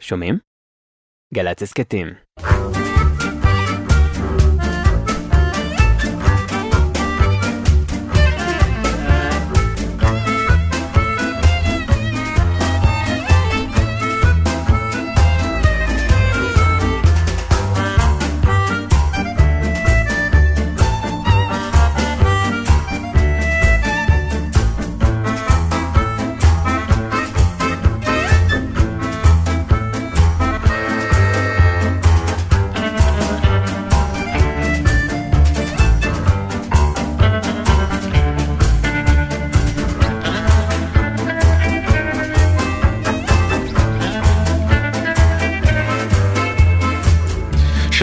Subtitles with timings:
[0.00, 0.38] שומעים?
[1.34, 2.06] גל"צ הסכתים.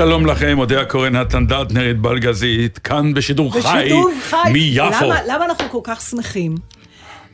[0.07, 4.51] שלום לכם, אודיה קורן, נתן דטנרית בלגזית, כאן בשידור חי, בשידור חי.
[4.53, 5.05] מיפו.
[5.05, 6.55] למה, למה אנחנו כל כך שמחים?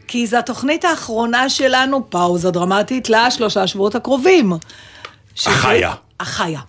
[0.08, 4.54] כי זו התוכנית האחרונה שלנו, פאוזה דרמטית, לשלושה שבועות הקרובים.
[5.36, 5.94] שזה- החיה.
[6.20, 6.60] החיה.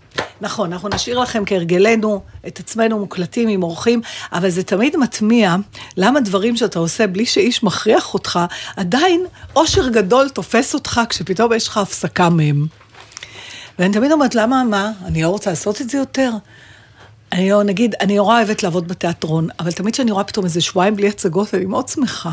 [0.40, 4.00] נכון, אנחנו נשאיר לכם כהרגלנו את עצמנו מוקלטים עם אורחים,
[4.32, 5.56] אבל זה תמיד מטמיע
[5.96, 8.38] למה דברים שאתה עושה בלי שאיש מכריח אותך,
[8.76, 9.24] עדיין
[9.56, 12.66] אושר גדול תופס אותך כשפתאום יש לך הפסקה מהם.
[13.78, 16.30] ואני תמיד אומרת, למה, מה, אני לא רוצה לעשות את זה יותר?
[17.32, 20.96] אני לא, נגיד, אני נורא אוהבת לעבוד בתיאטרון, אבל תמיד כשאני רואה פתאום איזה שבועיים
[20.96, 22.30] בלי הצגות, אני מאוד שמחה.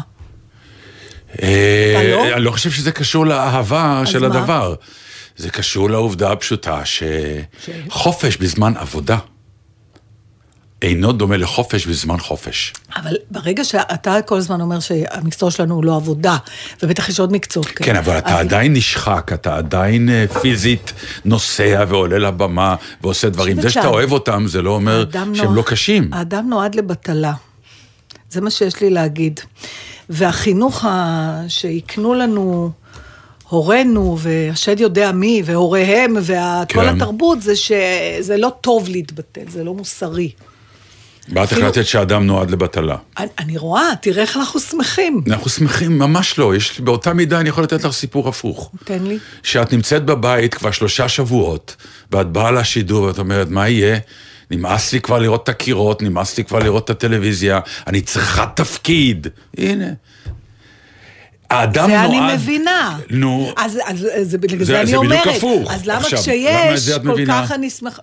[1.41, 2.33] אה, לא?
[2.35, 4.25] אני לא חושב שזה קשור לאהבה של?
[4.25, 4.75] הדבר.
[5.37, 9.17] זה קשור לעובדה הפשוטה שחופש בזמן עבודה
[10.81, 12.73] אינו דומה לחופש בזמן חופש.
[12.95, 16.37] אבל ברגע שאתה כל הזמן אומר שהמקצוע שלנו הוא לא עבודה,
[16.83, 17.85] ובטח יש עוד מקצועות כאלה.
[17.85, 20.93] כן, אבל אתה אז- עדיין נשחק, אתה עדיין אה, פיזית
[21.25, 23.61] נוסע ועולה לבמה ועושה דברים.
[23.61, 26.09] זה שאתה אוהב אותם, זה לא אומר שהם נוע- לא קשים.
[26.13, 27.33] האדם נועד לבטלה.
[28.29, 29.39] זה מה שיש לי להגיד.
[30.09, 31.41] והחינוך ה...
[31.47, 32.71] שהקנו לנו
[33.49, 36.33] הורינו, והשד יודע מי, והוריהם, וכל
[36.67, 36.87] כן.
[36.95, 40.31] התרבות, זה שזה לא טוב להתבטל, זה לא מוסרי.
[41.29, 42.95] ואת החלטת שאדם נועד לבטלה.
[43.17, 45.21] אני, אני רואה, תראה איך אנחנו שמחים.
[45.27, 46.55] אנחנו שמחים, ממש לא.
[46.55, 48.71] יש, באותה מידה אני יכול לתת לך סיפור הפוך.
[48.83, 49.17] תן לי.
[49.43, 51.75] שאת נמצאת בבית כבר שלושה שבועות,
[52.11, 53.97] ואת באה לשידור ואת אומרת, מה יהיה?
[54.51, 59.27] נמאס לי כבר לראות את הקירות, נמאס לי כבר לראות את הטלוויזיה, אני צריכה תפקיד.
[59.57, 59.85] הנה.
[61.49, 62.05] האדם זה נועד...
[62.23, 62.99] אני מבינה.
[63.09, 65.37] נו, אז, אז, אז בגלל זה- זה, אני זה בדיוק אומרת.
[65.37, 65.71] הפוך.
[65.71, 67.43] אז למה עכשיו, למה כשיש זה את כל מבינה?
[67.45, 68.01] כך אני שמחה...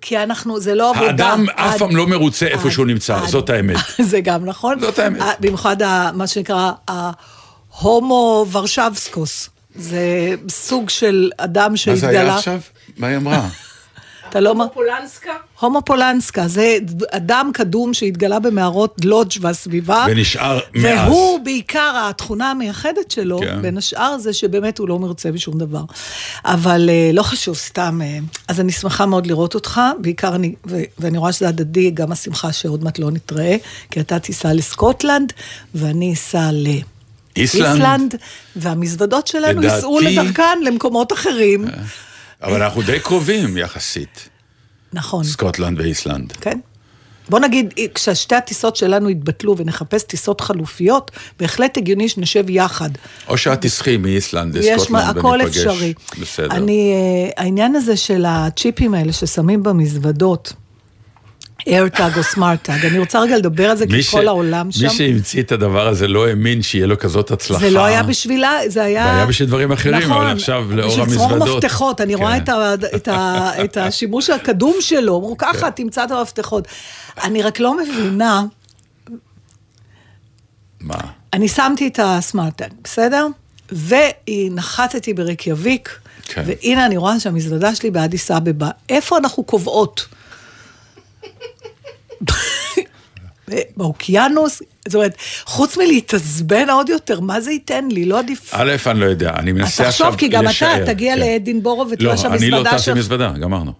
[0.00, 1.06] כי אנחנו, זה לא עבודה.
[1.06, 3.76] האדם אף פעם לא מרוצה איפה שהוא נמצא, זאת האמת.
[4.10, 4.80] זה גם נכון.
[4.80, 5.22] זאת האמת.
[5.40, 5.76] במיוחד
[6.14, 9.50] מה שנקרא ההומו ורשבסקוס.
[9.74, 12.00] זה סוג של אדם מה שהתגלה...
[12.00, 12.60] זה היה עכשיו?
[12.96, 13.48] מה היא אמרה?
[14.28, 14.54] אתה לא...
[14.54, 15.30] מ- פולנסקה?
[15.60, 16.78] הומו פולנסקה, זה
[17.10, 20.06] אדם קדום שהתגלה במערות לודג' והסביבה.
[20.10, 21.08] ונשאר מאז.
[21.08, 23.62] והוא בעיקר, התכונה המייחדת שלו, כן.
[23.62, 25.82] בין השאר, זה שבאמת הוא לא מרוצה בשום דבר.
[26.44, 28.00] אבל אה, לא חשוב, סתם.
[28.02, 28.18] אה,
[28.48, 32.52] אז אני שמחה מאוד לראות אותך, בעיקר אני, ו- ואני רואה שזה הדדי, גם השמחה
[32.52, 33.56] שעוד מעט לא נתראה,
[33.90, 35.32] כי אתה תיסע לסקוטלנד,
[35.74, 36.66] ואני אסע ל...
[37.36, 37.74] איסלנד?
[37.74, 38.14] איסלנד,
[38.56, 41.64] והמזוודות שלנו ייסעו לדרכן למקומות אחרים.
[42.42, 44.28] אבל אנחנו די קרובים יחסית,
[44.92, 45.24] נכון.
[45.24, 46.32] סקוטלנד ואיסלנד.
[46.32, 46.58] כן.
[47.30, 52.90] בוא נגיד, כששתי הטיסות שלנו יתבטלו ונחפש טיסות חלופיות, בהחלט הגיוני שנשב יחד.
[53.28, 55.56] או שאת תסחי מאיסלנד לסקוטלנד הכל וניפגש.
[55.56, 55.94] אפשרי.
[56.20, 56.50] בסדר.
[56.50, 60.52] אני, אה, העניין הזה של הצ'יפים האלה ששמים במזוודות,
[61.68, 64.90] AirTag או SmartTag, אני רוצה רגע לדבר על זה, כי ש- כל העולם שם, מי
[64.90, 67.60] שהמציא את הדבר הזה לא האמין שיהיה לו כזאת הצלחה.
[67.60, 69.04] זה לא היה בשבילה, זה היה...
[69.04, 71.64] זה היה בשביל דברים אחרים, נכון, אבל עכשיו לאור בשביל צרור המזוודות.
[71.64, 72.20] מפתחות, אני כן.
[72.22, 76.68] רואה את, ה, את, ה, את השימוש הקדום שלו, אמרו ככה, תמצא את המפתחות.
[77.22, 78.42] אני רק לא מבינה,
[80.80, 80.94] מה?
[81.32, 83.26] אני שמתי את הסמארטן, בסדר?
[83.72, 85.98] ונחתתי ברקיאביק,
[86.28, 86.42] כן.
[86.46, 88.68] והנה אני רואה שהמזוודה שלי באדיס אבבה.
[88.88, 90.06] איפה אנחנו קובעות?
[93.76, 94.62] באוקיינוס?
[94.88, 98.04] זאת אומרת, חוץ מלהתעצבן עוד יותר, מה זה ייתן לי?
[98.04, 98.50] לא עדיף...
[98.54, 101.20] א', אני לא יודע, אני אז מנסה עכשיו תחשוב, כי גם לשער, אתה תגיע כן.
[101.20, 102.96] לאדינבורו ותראה לא, אני לא טס עם שלך...
[102.96, 103.72] מזוודה, גמרנו.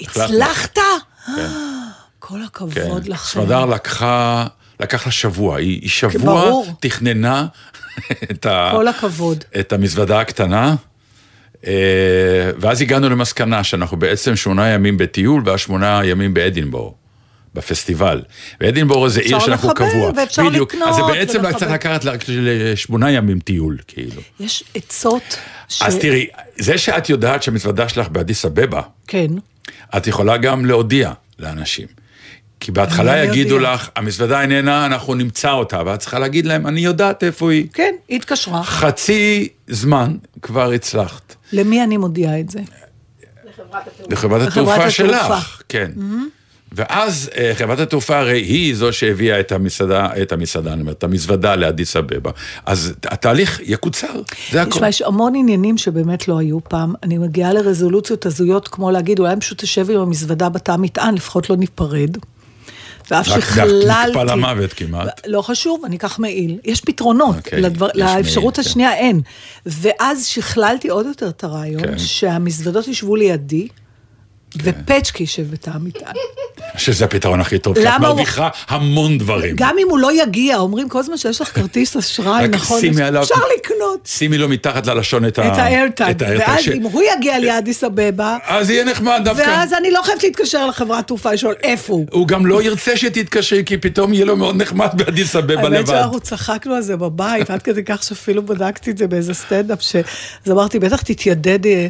[0.00, 0.78] הצלחת?
[2.18, 2.42] כל כן.
[2.44, 3.40] הכבוד לכם.
[3.40, 4.46] סמדר לקחה,
[4.80, 6.66] לקח לה שבוע, היא, היא שבוע ברור.
[6.80, 7.46] תכננה
[8.30, 9.44] את, ה, כל הכבוד.
[9.60, 10.74] את המזוודה הקטנה,
[11.66, 17.01] אה, ואז הגענו למסקנה שאנחנו בעצם שמונה ימים בטיול והשמונה ימים באדינבורו.
[17.54, 18.22] בפסטיבל.
[18.60, 20.12] ואדינבורו זה עיר אפשר שאנחנו לחבר, קבוע.
[20.16, 20.74] ואפשר בדיוק.
[20.74, 21.58] לקנות אז זה בעצם ולחבר.
[21.58, 24.22] צריך לקחת רק לשמונה ימים טיול, כאילו.
[24.40, 25.38] יש עצות
[25.68, 25.82] ש...
[25.82, 26.26] אז תראי,
[26.58, 29.26] זה שאת יודעת שהמזוודה שלך באדיס אבבה, כן.
[29.96, 31.86] את יכולה גם להודיע לאנשים.
[32.60, 33.74] כי בהתחלה יגידו אודיע.
[33.74, 37.66] לך, המזוודה איננה, אנחנו נמצא אותה, ואת צריכה להגיד להם, אני יודעת איפה היא.
[37.72, 38.62] כן, היא התקשרה.
[38.62, 41.34] חצי זמן כבר הצלחת.
[41.52, 42.60] למי אני מודיעה את זה?
[43.44, 44.90] לחברת לחברת התעופה התעופה.
[44.90, 45.90] שלך, כן.
[46.74, 51.04] ואז אה, חברת התעופה הרי היא זו שהביאה את המסעדה, את המסעדה, אני אומר, את
[51.04, 52.30] המזוודה לאדיס אבבה.
[52.66, 54.20] אז התהליך יקוצר,
[54.50, 54.70] זה הכל.
[54.70, 56.94] תשמע, יש המון עניינים שבאמת לא היו פעם.
[57.02, 61.56] אני מגיעה לרזולוציות הזויות, כמו להגיד, אולי פשוט תשב עם המזוודה בתא מטען, לפחות לא
[61.56, 62.16] ניפרד.
[63.10, 64.10] ואף רק שכללתי...
[64.10, 65.20] נקפא למוות כמעט.
[65.26, 66.58] לא חשוב, אני אקח מעיל.
[66.64, 68.70] יש פתרונות, אוקיי, לדבר, יש לאפשרות מעיל, כן.
[68.70, 69.20] השנייה אין.
[69.66, 71.98] ואז שכללתי עוד יותר את הרעיון, כן.
[71.98, 73.68] שהמזוודות ישבו לידי,
[74.62, 76.14] ופצ'קי ישב בתא המטען.
[76.76, 79.56] שזה הפתרון הכי טוב, כי את מרוויחה המון דברים.
[79.58, 82.80] גם אם הוא לא יגיע, אומרים כל זמן שיש לך כרטיס אשראי, נכון?
[83.22, 84.00] אפשר לקנות.
[84.04, 85.52] שימי לו מתחת ללשון את ה...
[85.52, 89.42] את האיירטיים, ואז אם הוא יגיע לאדיס אבבה, אז יהיה נחמד דווקא.
[89.42, 92.06] ואז אני לא חייבת להתקשר לחברת תעופה לשאול איפה הוא.
[92.10, 95.86] הוא גם לא ירצה שתתקשרי, כי פתאום יהיה לו מאוד נחמד באדיס אבבה האמת לבד.
[95.86, 99.78] שאנחנו צחקנו על זה בבית, עד כדי כך שאפילו בדקתי את זה באיזה סטנדאפ,
[100.46, 101.86] אז אמרתי, בטח תתיידד אה,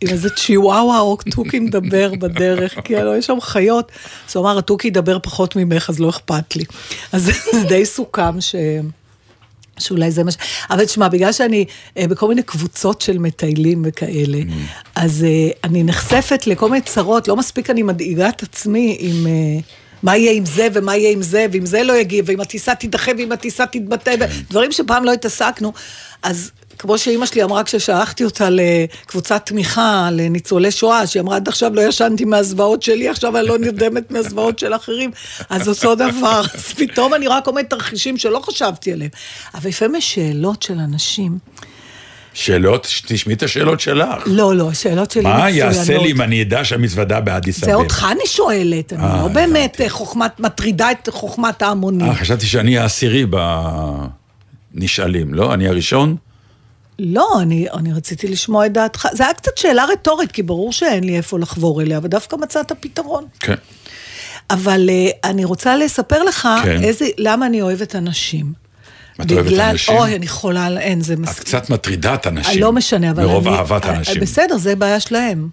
[0.00, 3.92] עם איזה צ'יוואווה או תוכי מדבר בדרך, כי הלוא יש שם חיות.
[4.28, 6.64] אז הוא אמר, התוכי ידבר פחות ממך, אז לא אכפת לי.
[7.12, 7.22] אז
[7.52, 8.54] זה די סוכם ש...
[9.78, 10.36] שאולי זה מה ש...
[10.70, 11.64] אבל תשמע, בגלל שאני
[11.96, 14.38] אה, בכל מיני קבוצות של מטיילים וכאלה,
[14.94, 19.26] אז אה, אני נחשפת לכל מיני צרות, לא מספיק אני מדאיגה את עצמי עם...
[19.26, 19.60] אה,
[20.02, 23.12] מה יהיה עם זה, ומה יהיה עם זה, ואם זה לא יגיע, ואם הטיסה תידחה,
[23.18, 24.14] ואם הטיסה תתבטא,
[24.50, 25.72] דברים שפעם לא התעסקנו.
[26.22, 31.74] אז כמו שאימא שלי אמרה כששלחתי אותה לקבוצת תמיכה לניצולי שואה, שהיא אמרה, עד עכשיו
[31.74, 35.10] לא ישנתי מהזוועות שלי, עכשיו אני לא נרדמת מהזוועות של אחרים,
[35.50, 36.42] אז אותו דבר.
[36.54, 39.10] אז פתאום אני רק עומדת תרחישים שלא חשבתי עליהם.
[39.54, 41.38] אבל לפעמים יש שאלות של אנשים.
[42.34, 44.22] שאלות, תשמעי את השאלות שלך.
[44.26, 45.56] לא, לא, השאלות שלי מה מצוינות.
[45.76, 47.82] יעשה לי אם אני אדע שהמזוודה באדיס זה אבבה?
[47.82, 52.06] אותך אני שואלת, אני לא באמת אה, חוכמת, מטרידה את חוכמת ההמונים.
[52.06, 53.26] אה, חשבתי שאני העשירי
[54.74, 55.54] בנשאלים, לא?
[55.54, 56.16] אני הראשון?
[56.98, 59.08] לא, אני, אני רציתי לשמוע את דעתך.
[59.12, 63.24] זה היה קצת שאלה רטורית, כי ברור שאין לי איפה לחבור אליה, ודווקא מצאת פתרון.
[63.40, 63.54] כן.
[64.50, 66.82] אבל uh, אני רוצה לספר לך כן.
[66.82, 68.52] איזה, למה אני אוהבת אנשים.
[69.22, 69.96] את אוהבת אנשים?
[69.96, 70.78] אוי, אני חולה על...
[70.78, 71.38] אין, זה את מס...
[71.38, 72.60] קצת מטרידה את הנשים.
[72.60, 73.56] לא משנה, אבל מרוב אני...
[73.56, 74.20] אהבת אה, האנשים.
[74.20, 75.48] בסדר, זה בעיה שלהם.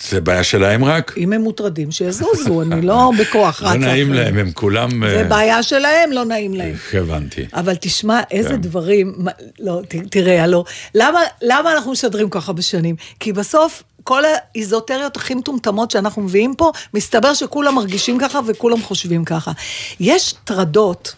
[0.00, 1.14] זה בעיה שלהם רק?
[1.16, 3.74] אם הם מוטרדים, שיזוזו, אני לא בכוח רצה.
[3.74, 4.12] לא נעים.
[4.12, 4.90] להם, הם כולם...
[5.08, 6.74] זה אה, בעיה שלהם, לא נעים להם.
[6.92, 7.44] הבנתי.
[7.54, 8.56] אבל תשמע, איזה כן.
[8.56, 9.14] דברים,
[9.60, 9.80] לא,
[10.10, 10.64] תראה, הלו,
[10.94, 12.96] למה, למה אנחנו משדרים ככה בשנים?
[13.20, 19.24] כי בסוף, כל האיזוטריות הכי מטומטמות שאנחנו מביאים פה, מסתבר שכולם מרגישים ככה וכולם חושבים
[19.24, 19.52] ככה.
[20.00, 21.14] יש טרדות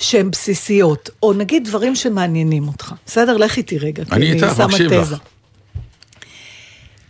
[0.00, 2.92] שהן בסיסיות, או נגיד דברים שמעניינים אותך.
[3.06, 3.36] בסדר?
[3.36, 4.04] לך איתי רגע.
[4.04, 5.14] כי אני איתך, שמה מקשיב לך.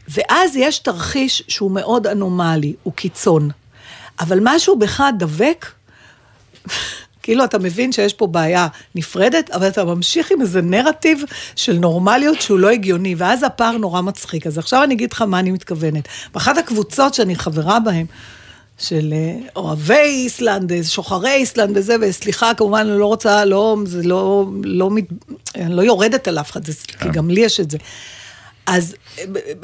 [0.09, 3.51] ואז יש תרחיש שהוא מאוד אנומלי, הוא קיצון.
[4.21, 5.67] אבל משהו בך דבק,
[7.23, 11.23] כאילו אתה מבין שיש פה בעיה נפרדת, אבל אתה ממשיך עם איזה נרטיב
[11.57, 14.47] של נורמליות שהוא לא הגיוני, ואז הפער נורא מצחיק.
[14.47, 16.09] אז עכשיו אני אגיד לך מה אני מתכוונת.
[16.35, 18.07] באחת הקבוצות שאני חברה בהן,
[18.79, 24.03] של אה, אוהבי איסלנד, אה, שוחרי איסלנד וזה, וסליחה, כמובן, אני לא רוצה, לא, זה
[24.03, 25.13] לא, לא, מת-
[25.55, 27.79] אני לא יורדת על אף אחד, זה, כי גם לי יש את זה.
[28.67, 28.95] אז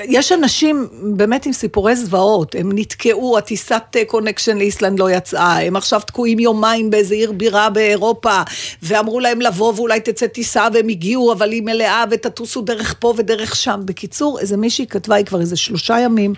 [0.05, 6.01] יש אנשים באמת עם סיפורי זוועות, הם נתקעו, הטיסת connection לאיסלנד לא יצאה, הם עכשיו
[6.01, 8.43] תקועים יומיים באיזה עיר בירה באירופה,
[8.83, 13.57] ואמרו להם לבוא ואולי תצא טיסה, והם הגיעו, אבל היא מלאה, ותטוסו דרך פה ודרך
[13.57, 13.81] שם.
[13.85, 16.35] בקיצור, איזה מישהי כתבה, היא כבר איזה שלושה ימים,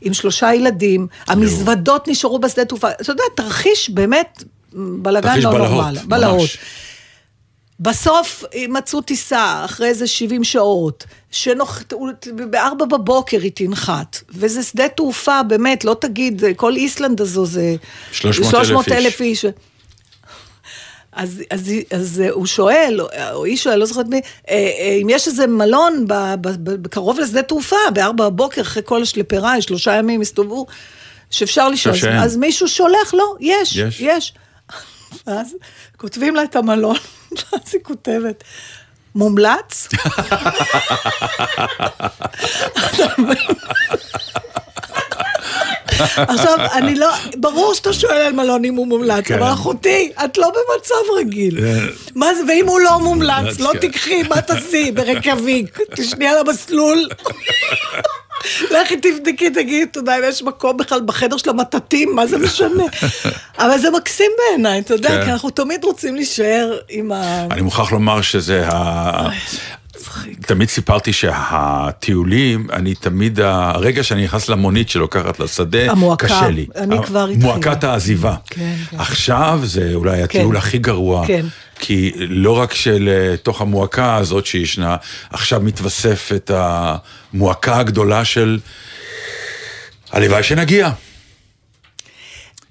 [0.00, 5.96] עם שלושה ילדים, המזוודות נשארו בשדה תעופה, אתה יודע, תרחיש באמת בלאגן לא נורמל.
[6.04, 6.50] בלהות.
[7.80, 12.06] בסוף מצאו טיסה, אחרי איזה 70 שעות, שנחתו,
[12.50, 17.74] בארבע בבוקר היא תנחת, וזה שדה תעופה, באמת, לא תגיד, כל איסלנד הזו זה...
[18.12, 19.44] 300,000 אלף איש.
[21.12, 23.00] אז, אז, אז הוא שואל,
[23.32, 24.20] או היא שואל, לא זוכרת מי,
[24.50, 26.48] אה, אה, אם יש איזה מלון ב, ב,
[26.82, 30.66] ב, קרוב לשדה תעופה, בארבע בבוקר, אחרי כל השלפריי, שלושה ימים הסתובבו,
[31.30, 31.94] שאפשר לשאול.
[31.94, 32.06] אז.
[32.24, 34.00] אז מישהו שולח, לא, יש, יש.
[34.00, 34.32] יש.
[35.26, 35.54] ואז
[35.96, 36.96] כותבים לה את המלון,
[37.32, 38.44] ואז היא כותבת,
[39.14, 39.88] מומלץ?
[46.16, 49.34] עכשיו, אני לא, ברור שאתה שואל על מלון אם הוא מומלץ, כן.
[49.34, 51.58] אבל אחותי, את לא במצב רגיל.
[52.14, 53.78] מה זה, ואם הוא לא מומלץ, לא כן.
[53.78, 54.92] תיקחי, מה תעשי?
[54.92, 57.08] ברקביק, תשני על המסלול.
[58.70, 62.84] לכי תבדקי, תגידי תודה אם יש מקום בכלל בחדר של המטאטים, מה זה משנה?
[63.58, 65.24] אבל זה מקסים בעיניי, אתה יודע, כן.
[65.24, 67.46] כי אנחנו תמיד רוצים להישאר עם ה...
[67.50, 69.28] אני מוכרח לומר שזה ה...
[70.40, 76.66] תמיד סיפרתי שהטיולים, אני תמיד, הרגע שאני נכנס למונית שלוקחת לשדה, המועקה, קשה לי.
[76.76, 77.46] אני כבר התחילה.
[77.46, 78.34] מועקת העזיבה.
[78.46, 78.98] כן, כן.
[78.98, 81.26] עכשיו זה אולי הטיול הכי גרוע.
[81.26, 81.46] כן.
[81.78, 84.96] כי לא רק שלתוך המועקה הזאת שישנה,
[85.30, 88.58] עכשיו מתווספת המועקה הגדולה של
[90.12, 90.90] הלוואי שנגיע.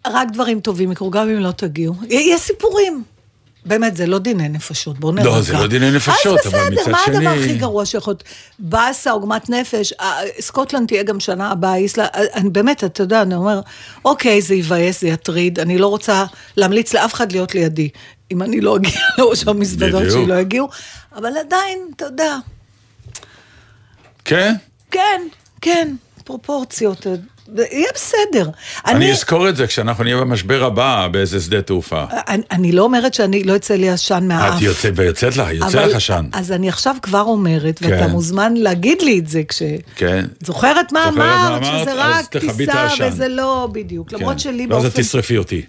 [0.07, 1.95] רק דברים טובים יקרו, גם אם לא תגיעו.
[2.09, 3.03] יש סיפורים.
[3.67, 5.29] באמת, זה לא דיני נפשות, בואו נרגע.
[5.29, 8.11] לא, זה לא דיני נפשות, אבל מצד אז בסדר, מה שני- הדבר הכי גרוע שיכול
[8.11, 8.23] להיות?
[8.59, 13.21] באסה, עוגמת נפש, אה, סקוטלנד תהיה גם שנה הבאה, איסלנד, אה, אני באמת, אתה יודע,
[13.21, 13.61] אני אומר,
[14.05, 16.25] אוקיי, זה יבאס, זה יטריד, אני לא רוצה
[16.57, 17.89] להמליץ לאף אחד להיות לידי.
[18.31, 20.11] אם אני לא אגיע לראש המזוודות.
[20.11, 20.69] שלי לא יגיעו,
[21.15, 22.37] אבל עדיין, אתה יודע,
[24.25, 24.53] כן?
[24.91, 25.21] כן,
[25.61, 27.13] כן, פרופורציות, אה,
[27.71, 28.49] יהיה בסדר.
[28.87, 32.03] אני אזכור את זה כשאנחנו נהיה במשבר הבא באיזה שדה תעופה.
[32.27, 34.57] אני, אני לא אומרת שאני, לא יצא לי עשן מהאף.
[34.57, 36.25] את יוצאת ויוצאת לך, יוצא אבל- לך עשן.
[36.33, 38.09] אז אני עכשיו כבר אומרת, ואתה כן.
[38.11, 39.61] מוזמן להגיד לי את זה כש...
[39.95, 40.25] כן.
[40.43, 41.81] זוכרת מה זוכרת אמרת?
[41.81, 42.87] שזה רק טיסה.
[43.07, 44.11] וזה לא בדיוק.
[44.13, 44.39] למרות כן.
[44.39, 44.87] שלי לא, באופן...
[44.87, 45.61] את תשרפי אותי.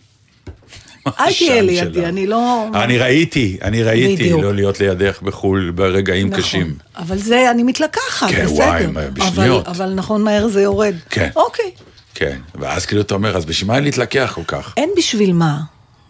[1.06, 2.06] אל תהיה לידי.
[2.06, 2.66] אני לא...
[2.74, 4.42] אני ראיתי, אני ראיתי בדיוק.
[4.42, 6.40] לא להיות לידך בחו"ל ברגעים נכון.
[6.40, 6.74] קשים.
[6.96, 8.54] אבל זה, אני מתלקחת, כן, בסדר.
[8.54, 9.68] וואי, בשניות.
[9.68, 10.94] אבל, אבל נכון, מהר זה יורד.
[11.10, 11.28] כן.
[11.36, 11.70] אוקיי.
[12.14, 14.74] כן, ואז כאילו אתה אומר, אז בשביל מה להתלקח כל כך?
[14.76, 15.60] אין בשביל מה.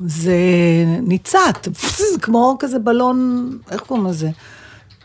[0.06, 0.36] זה
[1.02, 1.68] ניצת,
[2.12, 4.30] זה כמו כזה בלון, איך קוראים לזה?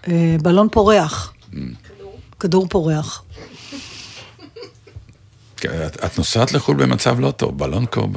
[0.08, 1.34] אה, בלון פורח.
[2.40, 3.24] כדור פורח.
[5.58, 8.08] כן, את, נוסעת לחו"ל במצב לא טוב, בלון קור...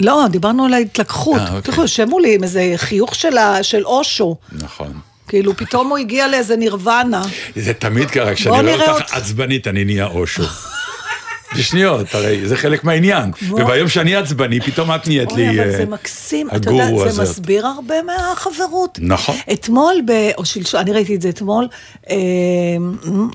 [0.00, 1.40] לא, דיברנו על ההתלקחות.
[1.40, 1.88] אה, אוקיי.
[1.88, 4.36] שמו לי עם איזה חיוך של ה- של אושו.
[4.52, 4.92] נכון.
[5.28, 7.22] כאילו, פתאום הוא הגיע לאיזה נירוונה.
[7.56, 9.14] זה תמיד ככה, כשאני רואה אותך.
[9.14, 10.42] עצבנית, אני נהיה אושו.
[11.56, 13.30] בשניות, הרי זה חלק מהעניין.
[13.50, 17.08] וביום שאני עצבני, פתאום את נהיית לי אבל זה אה, מקסים, אתה יודע, הגורו זה
[17.08, 17.22] הזה.
[17.22, 18.98] מסביר הרבה מהחברות.
[19.02, 19.36] נכון.
[19.52, 19.94] אתמול.
[20.38, 21.68] או שלשום, אני ראיתי את זה אתמול,
[22.10, 22.16] אה,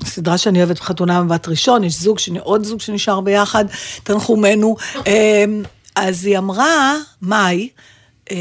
[0.04, 3.64] סדרה שאני אוהבת בחתונה מבת ראשון, יש זוג, עוד זוג שנשאר ביחד,
[4.04, 4.76] תנחומינו.
[5.96, 7.68] אז היא אמרה, מאי,
[8.30, 8.36] אה,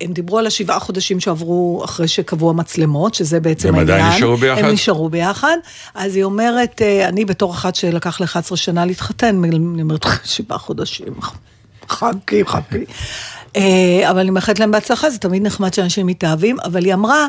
[0.00, 3.98] הם דיברו על השבעה חודשים שעברו אחרי שקבעו המצלמות, שזה בעצם הם העניין.
[3.98, 4.64] עדיין נשארו ביחד?
[4.64, 5.56] הם נשארו ביחד.
[5.94, 11.14] אז היא אומרת, אה, אני בתור אחת שלקח ל-11 שנה להתחתן, אני אומרת, שבעה חודשים,
[11.88, 12.84] חכי, חכי.
[13.56, 17.26] אה, אבל אני מאחלת להם בהצלחה, זה תמיד נחמד שאנשים מתאהבים, אבל היא אמרה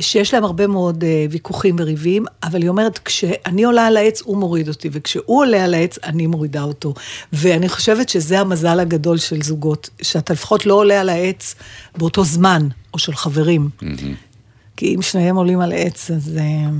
[0.00, 4.36] שיש להם הרבה מאוד אה, ויכוחים וריבים, אבל היא אומרת, כשאני עולה על העץ, הוא
[4.36, 6.94] מוריד אותי, וכשהוא עולה על העץ, אני מורידה אותו.
[7.32, 11.54] ואני חושבת שזה המזל הגדול של זוגות, שאתה לפחות לא עולה על העץ
[11.96, 13.68] באותו זמן, או של חברים.
[14.76, 16.70] כי אם שניהם עולים על עץ, אז אה,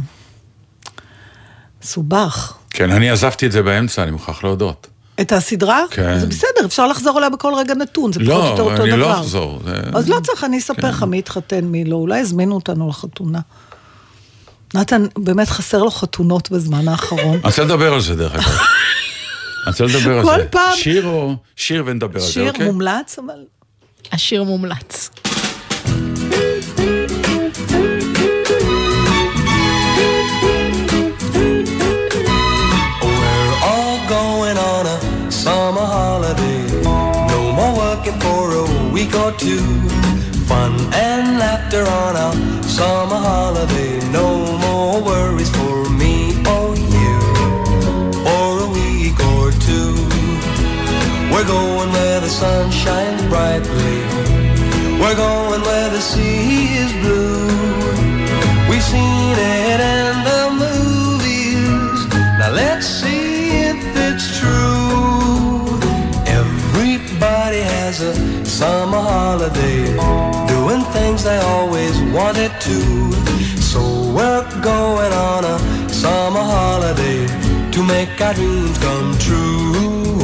[1.82, 2.54] מסובך.
[2.70, 4.86] כן, אני עזבתי את זה באמצע, אני מוכרח להודות.
[5.20, 5.82] את הסדרה?
[5.90, 6.18] כן.
[6.18, 8.90] זה בסדר, אפשר לחזור אליה בכל רגע נתון, זה פחות או יותר לא, אותו אני
[8.90, 8.98] דבר.
[9.00, 9.60] לא אחזור.
[9.64, 13.40] זה- אז לא צריך, אני אספר לך מי התחתן, מי לא, אולי הזמינו אותנו לחתונה.
[14.74, 17.20] נתן, באמת חסר לו חתונות בזמן האחרון.
[17.34, 18.44] אני רוצה לדבר על זה, דרך אגב.
[18.46, 18.56] אני
[19.66, 20.48] רוצה לדבר על כל זה.
[20.50, 21.34] פעם- שיר או...
[21.56, 22.66] שיר ונדבר על זה, שיר אוקיי?
[22.66, 23.34] מומלץ, אבל...
[24.12, 25.10] השיר מומלץ.
[39.24, 39.64] Or two.
[40.50, 43.98] Fun and laughter on a summer holiday.
[44.10, 44.28] No
[44.64, 47.14] more worries for me or you.
[48.26, 49.94] For a week or two.
[51.32, 53.96] We're going where the sun shines brightly.
[55.00, 56.83] We're going where the sea is
[69.44, 73.12] holiday, doing things they always wanted to.
[73.60, 73.80] So
[74.14, 77.26] we're going on a summer holiday
[77.72, 80.23] to make our dreams come true.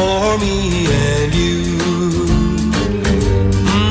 [0.00, 0.56] For me
[1.06, 1.60] and you.
[3.66, 3.90] Mm.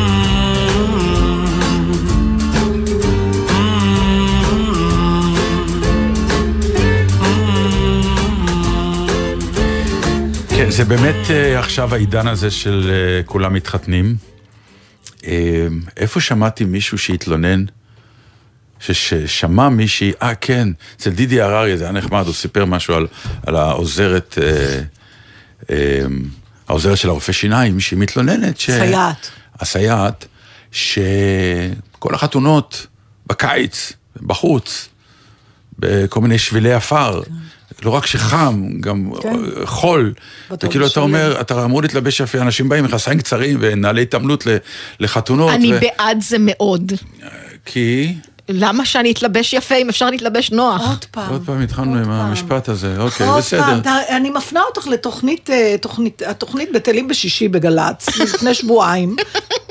[10.70, 14.16] זה באמת אה, עכשיו העידן הזה של אה, כולם מתחתנים.
[15.28, 17.66] אה, איפה שמעתי מישהו שהתלונן,
[18.80, 23.08] ששמע מישהי, אה כן, אצל דידי הררי, זה היה נחמד, הוא סיפר משהו על,
[23.46, 24.38] על העוזרת,
[26.68, 28.72] העוזרת של הרופא שיניים, שהיא מתלוננת ש...
[28.72, 29.30] סייעת.
[29.60, 30.26] הסייעת,
[30.72, 32.88] שכל החתונות
[33.28, 34.90] בקיץ, בחוץ,
[35.80, 37.22] בכל מיני שבילי עפר.
[37.84, 39.36] לא רק שחם, גם כן.
[39.66, 40.14] חול.
[40.52, 41.00] וכאילו אתה.
[41.00, 44.48] אומר, אתה אמור להתלבש יפה, אנשים באים מכנסיים קצרים ונעלי התעמלות
[45.00, 45.54] לחתונות.
[45.54, 46.92] אני ו- בעד זה מאוד.
[47.66, 48.16] כי...
[48.50, 50.82] למה שאני אתלבש יפה אם אפשר להתלבש נוח?
[50.90, 51.30] עוד פעם.
[51.32, 52.14] עוד פעם התחלנו עוד עם פעם.
[52.14, 53.62] המשפט הזה, אוקיי, עוד בסדר.
[53.64, 59.16] פעם, ת- אני מפנה אותך לתוכנית, אה, תוכנית, התוכנית בטלים בשישי בגל"צ, לפני שבועיים,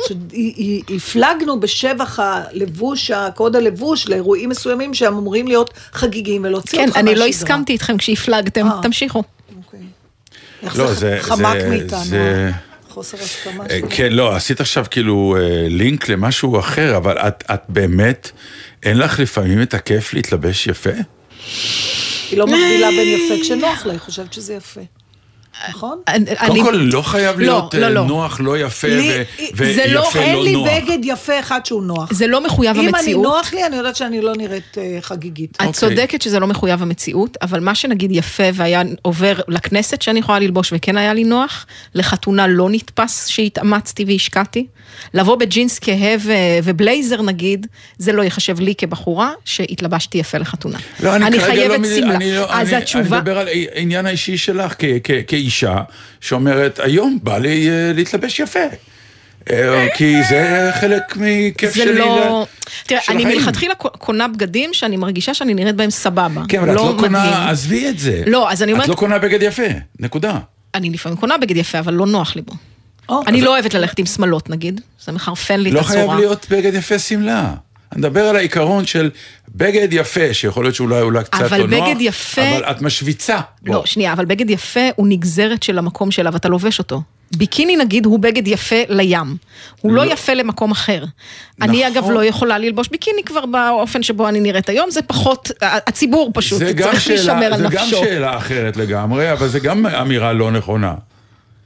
[0.07, 7.05] שהפלגנו בשבח הלבוש, הקוד הלבוש, לאירועים מסוימים שהם אמורים להיות חגיגיים ולהוציא כן, אותך אני
[7.07, 7.29] לא מהשגרה.
[7.29, 8.79] הסכמתי איתכם כשהפלגתם, אה.
[8.83, 9.23] תמשיכו.
[9.65, 9.81] אוקיי.
[10.63, 12.51] איך לא, זה חמק מאיתנו, זה-
[12.99, 13.89] חוסר הסכמה אה, שלו.
[13.91, 18.31] כן, לא, עשית עכשיו כאילו אה, לינק למשהו אחר, אבל את, את באמת,
[18.83, 20.91] אין לך לפעמים את הכיף להתלבש יפה?
[22.31, 24.81] היא לא מבדילה בין יפה כשנוח לה, היא חושבת שזה יפה.
[25.69, 25.99] נכון?
[26.47, 28.05] קודם כל, לא חייב לא, להיות לא, אה, לא.
[28.05, 29.13] נוח, לא יפה, לי-
[29.57, 30.69] ו- זה לא- ויפה אין לי נוח.
[30.69, 32.13] בגד יפה אחד שהוא נוח.
[32.13, 33.23] זה לא מחויב אם אני המציאות.
[33.23, 35.51] נוח לי, אני יודעת שאני לא נראית אה, חגיגית.
[35.57, 35.73] את אוקיי.
[35.73, 40.73] צודקת שזה לא מחויב המציאות, אבל מה שנגיד יפה והיה עובר לכנסת שאני יכולה ללבוש
[40.77, 44.67] וכן היה לי נוח, לחתונה לא נתפס שהתאמצתי והשקעתי.
[45.15, 46.33] לבוא בג'ינס כהה ו-
[46.65, 47.67] ובלייזר נגיד,
[47.99, 50.79] זה לא ייחשב לי כבחורה שהתלבשתי יפה לחתונה.
[51.03, 52.15] לא, אני, חייבת לא, שמלה.
[52.15, 53.03] אני, לא, אז אני, התשובה...
[53.05, 54.75] אני מדבר על העניין האישי שלך
[55.49, 55.77] כאישה,
[56.21, 58.59] שאומרת, היום בא לי אה, להתלבש יפה.
[59.51, 61.99] אה, כי זה חלק מכיף זה שלי.
[61.99, 62.45] לא...
[62.47, 63.25] ל- תראה, אני.
[63.25, 66.43] מלכתחילה קונה בגדים שאני מרגישה שאני נראית בהם סבבה.
[66.49, 66.99] כן, אבל את לא מדהים.
[67.01, 68.23] קונה, עזבי את זה.
[68.27, 69.63] לא, אז אני אומרת- את לא קונה בגד יפה,
[70.01, 70.39] נקודה.
[70.75, 72.53] אני לפעמים קונה בגד יפה, אבל לא נוח לי בו.
[73.09, 75.95] או, אני לא אוהבת ללכת עם שמלות נגיד, זה מחרפן לי את לא הצורה.
[75.95, 77.55] חייב להיות בגד יפה שמלה.
[77.93, 79.11] אני מדבר על העיקרון של
[79.55, 83.41] בגד יפה, שיכול להיות שאולי אולי קצת אבל לא נוח, בגד יפה- אבל את משוויצה.
[83.63, 83.73] בו.
[83.73, 87.03] לא, שנייה, אבל בגד יפה הוא נגזרת של המקום שאליו אתה לובש אותו.
[87.37, 89.37] ביקיני נגיד הוא בגד יפה לים,
[89.81, 90.13] הוא לא לא.
[90.13, 91.05] יפה למקום אחר.
[91.63, 91.93] אני נכון.
[91.97, 96.63] אגב לא יכולה ללבוש ביקיני כבר באופן שבו אני נראית היום, זה פחות, הציבור פשוט
[96.63, 97.97] צריך להישמר שאלה, על זה גם נפשו.
[97.97, 100.95] שאלה אחרת לגמרי, אבל זה גם אמירה לא נכונה.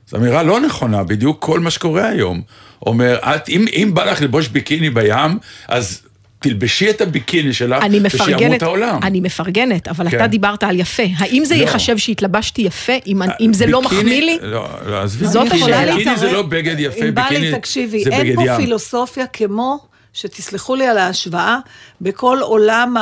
[0.09, 2.43] זו אמירה לא נכונה, בדיוק כל מה שקורה היום.
[2.87, 6.03] אומר, את, אם, אם בא לך ללבוש ביקיני בים, אז
[6.43, 8.99] תלבשי את הביקיני שלך, אני ושימות מפרגנת, העולם.
[9.03, 10.17] אני מפרגנת, אבל כן.
[10.17, 11.03] אתה דיברת על יפה.
[11.19, 11.61] האם זה לא.
[11.61, 14.39] ייחשב שהתלבשתי יפה, אם, אני- אם זה לא ביקיני- מחמיא לי?
[14.43, 15.95] לא, לא, עזבי, זאת השאלה.
[15.97, 18.57] ביקיני זה לא בגד יפה, ענבלי, ביקיני תקשיבי, זה אין בגד פה ים.
[18.57, 19.79] פילוסופיה כמו,
[20.13, 21.59] שתסלחו לי על ההשוואה,
[22.01, 22.95] בכל עולם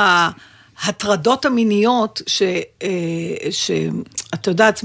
[0.81, 2.41] ההטרדות המיניות, ש-
[2.83, 2.89] אה,
[3.51, 4.83] שאת יודעת,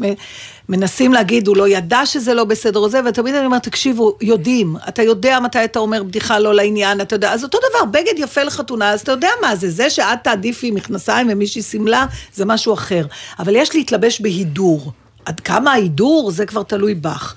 [0.68, 4.76] מנסים להגיד, הוא לא ידע שזה לא בסדר או זה, ותמיד אני אומרת, תקשיבו, יודעים,
[4.88, 8.42] אתה יודע מתי אתה אומר בדיחה לא לעניין, אתה יודע, אז אותו דבר, בגד יפה
[8.42, 13.06] לחתונה, אז אתה יודע מה זה, זה שאת תעדיפי מכנסיים ומישהי שמלה, זה משהו אחר.
[13.38, 14.92] אבל יש להתלבש בהידור.
[15.24, 17.34] עד כמה ההידור, זה כבר תלוי בך.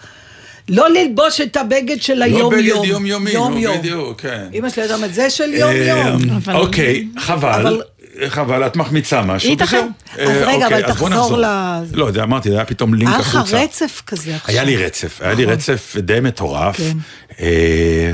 [0.69, 2.53] לא ללבוש את הבגד של לא היום-יום.
[2.53, 3.73] בגד יומיומי, יום-יום.
[3.73, 4.47] לא בדיוק, כן.
[4.53, 6.39] אמא שלי הייתה אומרת, זה של יום-יום.
[6.47, 7.81] אה, אוקיי, חבל, אבל-
[8.27, 9.55] חבל, את מחמיצה משהו.
[9.59, 9.79] וזהו.
[10.13, 11.37] אז אה, רגע, אוקיי, אבל תחזור.
[11.37, 13.63] ל- לא, זה אמרתי, זה היה פתאום לינק היה לך החוצה.
[13.63, 14.49] רצף כזה עכשיו.
[14.55, 15.53] היה לי רצף, היה לי נכון.
[15.53, 16.77] רצף די מטורף.
[16.77, 16.97] כן.
[17.41, 18.11] אה,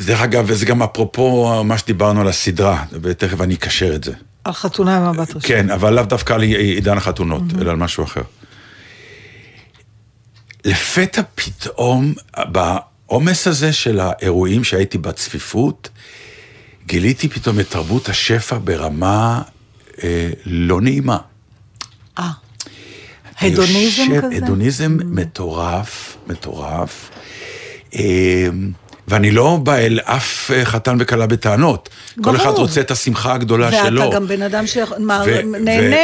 [0.00, 4.12] ודרך אגב, וזה גם אפרופו מה שדיברנו על הסדרה, ותכף אני אקשר את זה.
[4.44, 5.40] על חתונה עם מבט ראשון.
[5.42, 8.22] כן, אבל לאו דווקא על עידן החתונות, אלא על משהו אחר.
[10.64, 12.14] לפתע פתאום,
[12.46, 15.88] בעומס הזה של האירועים שהייתי בצפיפות,
[16.86, 19.42] גיליתי פתאום את תרבות השפע ברמה
[20.04, 21.18] אה, לא נעימה.
[22.18, 22.30] אה.
[23.40, 24.34] הדוניזם יושב- כזה?
[24.34, 24.44] Mm.
[24.44, 27.10] הדוניזם מטורף, מטורף.
[27.94, 28.48] אה,
[29.08, 31.88] ואני לא בא אל אף אה, חתן וכלה בטענות.
[32.14, 32.36] כל ברור.
[32.36, 34.00] אחד רוצה את השמחה הגדולה שלו.
[34.02, 35.56] ואתה גם בן אדם שנהנה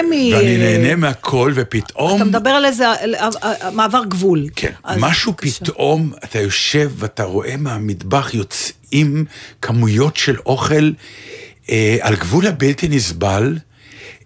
[0.02, 0.10] מ...
[0.32, 2.16] ואני נהנה מהכל, ופתאום...
[2.16, 4.46] אתה מדבר על איזה על- על- על- מעבר גבול.
[4.56, 5.64] כן, אז משהו בבקשה.
[5.64, 9.24] פתאום, אתה יושב ואתה רואה מהמטבח יוצאים
[9.62, 10.90] כמויות של אוכל
[11.70, 13.58] אה, על גבול הבלתי נסבל,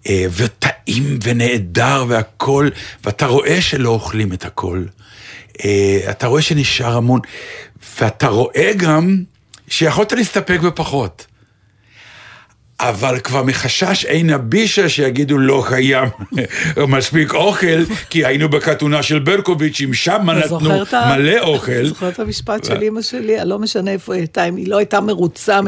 [0.09, 2.71] אה, וטעים ונהדר והכול,
[3.05, 4.83] ואתה רואה שלא אוכלים את הכל.
[5.65, 7.21] אה, אתה רואה שנשאר המון,
[8.01, 9.23] ואתה רואה גם
[9.69, 11.27] שיכולת להסתפק בפחות.
[12.81, 16.09] אבל כבר מחשש עין הבישה שיגידו לא קיים
[16.89, 21.87] מספיק אוכל, כי היינו בחתונה של ברקוביץ', שם אתה נתנו מלא אוכל.
[21.87, 23.37] זוכר את המשפט של אימא שלי?
[23.45, 25.61] לא משנה איפה היא הייתה, אם היא לא הייתה מרוצה.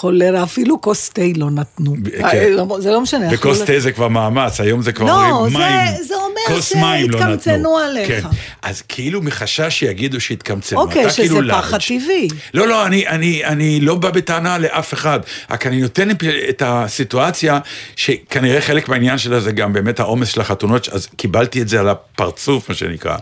[0.00, 0.08] כן.
[0.08, 1.94] חולרה, אפילו כוס תה לא נתנו.
[2.18, 2.24] כן.
[2.24, 3.26] אה, לא- זה לא משנה.
[3.32, 6.02] וכוס תה זה כבר מאמץ, היום זה כבר לא, אומרים מים.
[6.02, 6.60] זה אומר לא.
[6.60, 8.08] שהתקמצנו עליך.
[8.08, 8.28] כן.
[8.62, 10.80] אז כאילו מחשש שיגידו שהתקמצנו.
[10.80, 11.78] אוקיי, אתה שזה כאילו פחד.
[11.78, 12.28] טבעי.
[12.54, 16.08] לא, לא, אני, אני, אני לא בא בטענה לאף אחד, רק אני נותן
[16.48, 17.58] את הסיטואציה,
[17.96, 21.88] שכנראה חלק מהעניין שלה זה גם באמת העומס של החתונות, אז קיבלתי את זה על
[21.88, 23.16] הפרצוף, מה שנקרא.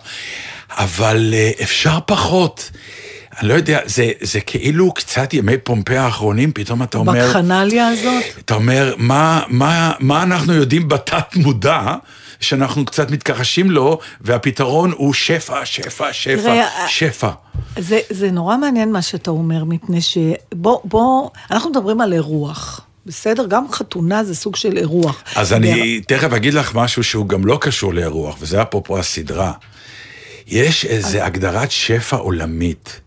[0.70, 2.70] אבל אה, אפשר פחות.
[3.38, 7.28] אני לא יודע, זה, זה כאילו קצת ימי פומפי האחרונים, פתאום אתה אומר...
[7.28, 8.24] בקחנליה הזאת.
[8.38, 11.94] אתה אומר, מה, מה, מה אנחנו יודעים בתת מודע,
[12.40, 17.30] שאנחנו קצת מתכחשים לו, והפתרון הוא שפע, שפע, שפע, תראה, שפע.
[17.78, 22.80] זה, זה נורא מעניין מה שאתה אומר, מפני שבוא, בוא, אנחנו מדברים על אירוח.
[23.06, 23.46] בסדר?
[23.46, 25.22] גם חתונה זה סוג של אירוח.
[25.34, 29.52] אז אני תכף אגיד לך משהו שהוא גם לא קשור לאירוח, וזה אפרופו הסדרה.
[30.46, 33.00] יש איזו הגדרת שפע עולמית,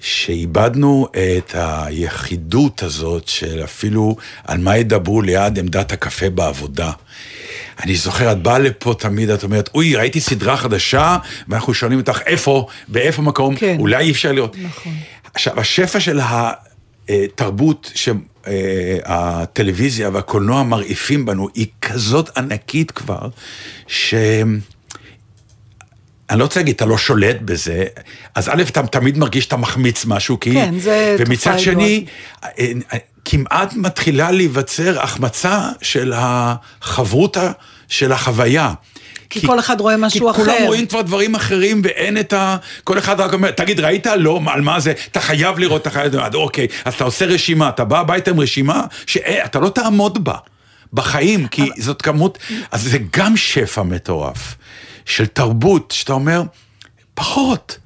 [0.00, 6.90] שאיבדנו את היחידות הזאת של אפילו על מה ידברו ליד עמדת הקפה בעבודה.
[7.82, 11.16] אני זוכר, את באה לפה תמיד, את אומרת, אוי, ראיתי סדרה חדשה,
[11.48, 13.76] ואנחנו שואלים אותך, איפה, באיפה מקום, כן.
[13.78, 14.56] אולי אי אפשר לראות.
[14.62, 14.92] נכון.
[15.34, 16.20] עכשיו, השפע של
[17.08, 17.92] התרבות
[19.04, 23.28] שהטלוויזיה והקולנוע מרעיפים בנו, היא כזאת ענקית כבר,
[23.86, 24.14] ש...
[26.30, 27.84] אני לא רוצה להגיד, אתה לא שולט בזה,
[28.34, 30.52] אז א', אתה תמיד מרגיש שאתה מחמיץ משהו, כי...
[30.52, 32.04] כן, זה תופעה ומצד שני,
[32.44, 32.48] אה,
[32.92, 37.52] אה, כמעט מתחילה להיווצר החמצה של החברותה
[37.88, 38.72] של החוויה.
[39.30, 40.66] כי כל אחד רואה משהו כי כולם אחר.
[40.66, 42.56] רואים כבר דברים אחרים ואין את ה...
[42.84, 44.06] כל אחד רק אומר, תגיד, ראית?
[44.06, 44.92] לא, על מה זה?
[45.10, 46.34] אתה חייב לראות, אתה חייב לראות.
[46.34, 50.34] אוקיי, אז אתה עושה רשימה, אתה בא הביתה עם רשימה שאתה לא תעמוד בה.
[50.92, 52.38] בחיים, כי זאת כמות,
[52.70, 54.56] אז זה גם שפע מטורף
[55.08, 56.42] של תרבות, שאתה אומר,
[57.14, 57.78] פחות,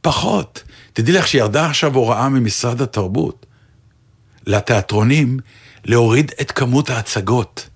[0.00, 0.62] פחות.
[0.92, 3.46] תדעי לך שירדה עכשיו הוראה ממשרד התרבות
[4.46, 5.38] לתיאטרונים
[5.84, 7.68] להוריד את כמות ההצגות.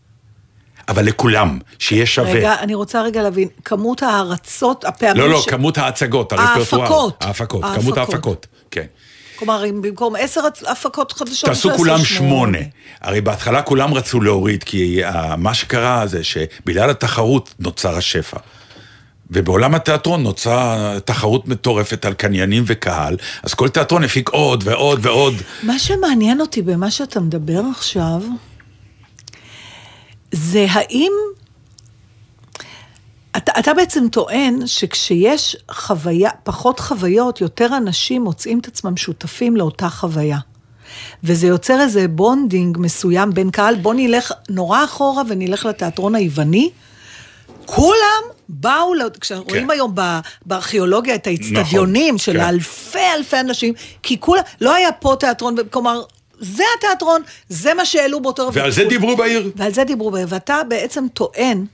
[0.88, 2.33] אבל לכולם, שיהיה שווה.
[2.33, 6.83] רגע, אני רוצה רגע להבין, כמות ההרצות, הפעמים לא, לא, ש- כמות ההצגות, הרפרטואר.
[6.83, 7.22] ההפקות.
[7.22, 7.83] ההפקות, ההפקות.
[7.83, 8.87] כמות ההפקות, כן.
[9.37, 12.59] כלומר, אם במקום עשר הפקות חדשות, תעשו תעשו כולם שמונה.
[13.00, 18.38] הרי בהתחלה כולם רצו להוריד, כי אה, מה שקרה זה שבגלל התחרות נוצר השפע.
[19.31, 25.35] ובעולם התיאטרון נוצרה תחרות מטורפת על קניינים וקהל, אז כל תיאטרון הפיק עוד ועוד ועוד.
[25.62, 28.23] מה שמעניין אותי במה שאתה מדבר עכשיו,
[30.33, 31.12] זה האם...
[33.37, 39.88] אתה, אתה בעצם טוען שכשיש חוויה, פחות חוויות, יותר אנשים מוצאים את עצמם שותפים לאותה
[39.88, 40.38] חוויה.
[41.25, 46.71] וזה יוצר איזה bonding מסוים בין קהל, בוא נלך נורא אחורה ונלך לתיאטרון היווני.
[47.74, 49.70] כולם באו, כשרואים כן.
[49.70, 49.94] היום
[50.46, 52.40] בארכיאולוגיה את האיצטדיונים של כן.
[52.40, 56.02] אלפי אלפי אנשים, כי כולם, לא היה פה תיאטרון, כלומר,
[56.40, 58.48] זה התיאטרון, זה מה שהעלו באותו...
[58.48, 58.61] רגע.
[58.61, 59.50] ועל זה דיברו בעיר.
[59.56, 61.64] ועל זה דיברו, ואתה בעצם טוען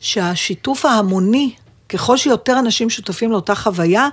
[0.00, 1.50] שהשיתוף ההמוני,
[1.88, 4.08] ככל שיותר אנשים שותפים לאותה חוויה,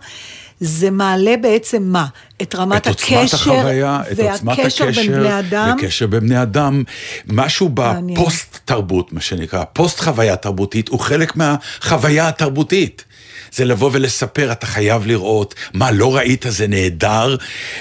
[0.65, 2.06] זה מעלה בעצם מה?
[2.41, 5.76] את רמת את הקשר, החוויה, את והקשר הקשר, בין בני אדם.
[5.78, 6.84] וקשר בין בני אדם.
[7.28, 8.19] משהו מעניין.
[8.19, 13.04] בפוסט תרבות, מה שנקרא, פוסט חוויה תרבותית, הוא חלק מהחוויה התרבותית.
[13.52, 17.36] זה לבוא ולספר, אתה חייב לראות, מה לא ראית זה נהדר,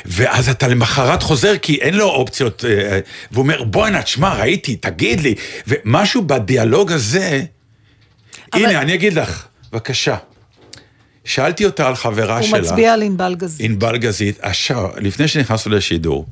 [0.04, 2.98] ואז אתה למחרת חוזר, כי אין לו אופציות, אה,
[3.30, 5.34] והוא אומר, בואנה, תשמע, ראיתי, תגיד לי,
[5.66, 7.42] ומשהו בדיאלוג הזה,
[8.52, 10.16] אבל- הנה, אני אגיד לך, בבקשה.
[11.24, 12.60] שאלתי אותה על חברה הוא שלה.
[12.60, 13.60] מצביע על ענבל גזית.
[13.70, 16.26] ענבל גזית, השער, לפני שנכנסנו לשידור,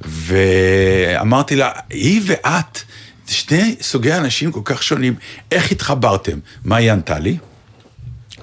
[0.00, 2.78] ואמרתי לה, היא ואת,
[3.26, 5.14] שני סוגי אנשים כל כך שונים,
[5.52, 6.38] איך התחברתם?
[6.64, 7.36] מה היא ענתה לי?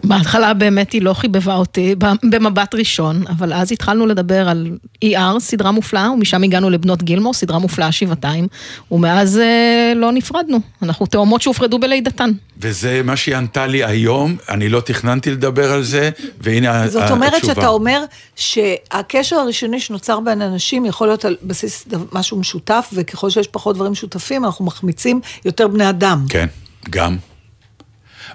[0.04, 4.68] בהתחלה באמת היא לא חיבבה אותי במבט ראשון, אבל אז התחלנו לדבר על
[5.06, 8.48] ER, סדרה מופלאה, ומשם הגענו לבנות גילמור, סדרה מופלאה שבעתיים,
[8.92, 10.60] ומאז אה, לא נפרדנו.
[10.84, 12.32] אנחנו תאומות שהופרדו בלידתן.
[12.62, 16.10] וזה מה שהיא ענתה לי היום, אני לא תכננתי לדבר על זה,
[16.42, 17.16] והנה זאת התשובה.
[17.16, 18.04] אומרת שאתה אומר
[18.36, 23.92] שהקשר הראשוני שנוצר בין אנשים יכול להיות על בסיס משהו משותף, וככל שיש פחות דברים
[23.92, 26.26] משותפים, אנחנו מחמיצים יותר בני אדם.
[26.30, 26.48] כן,
[26.90, 27.18] גם.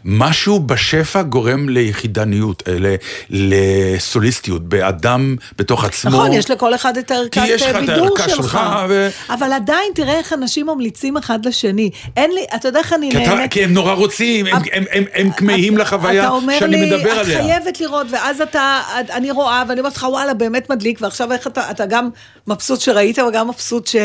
[0.04, 2.94] משהו בשפע גורם ליחידניות, אה,
[3.30, 6.10] לסוליסטיות, באדם בתוך עצמו.
[6.10, 7.38] נכון, יש לכל אחד את הערכת
[7.70, 8.30] את בידור שלך.
[8.36, 11.90] שלך, ו- אבל עדיין תראה איך אנשים ממליצים אחד לשני.
[12.16, 13.52] אין לי, אתה יודע איך אני אתה, נהנית...
[13.52, 16.86] כי הם נורא רוצים, הם, הם, הם, הם כמהים אתה- לחוויה אתה אומר שאני לי,
[16.96, 17.42] מדבר את עליה.
[17.42, 21.46] חייבת לראות, ואז אתה, את- אני רואה, ואני אומרת לך, וואלה, באמת מדליק, ועכשיו איך
[21.46, 22.08] אתה, אתה גם
[22.46, 23.96] מבסוט שראית, וגם מבסוט ש...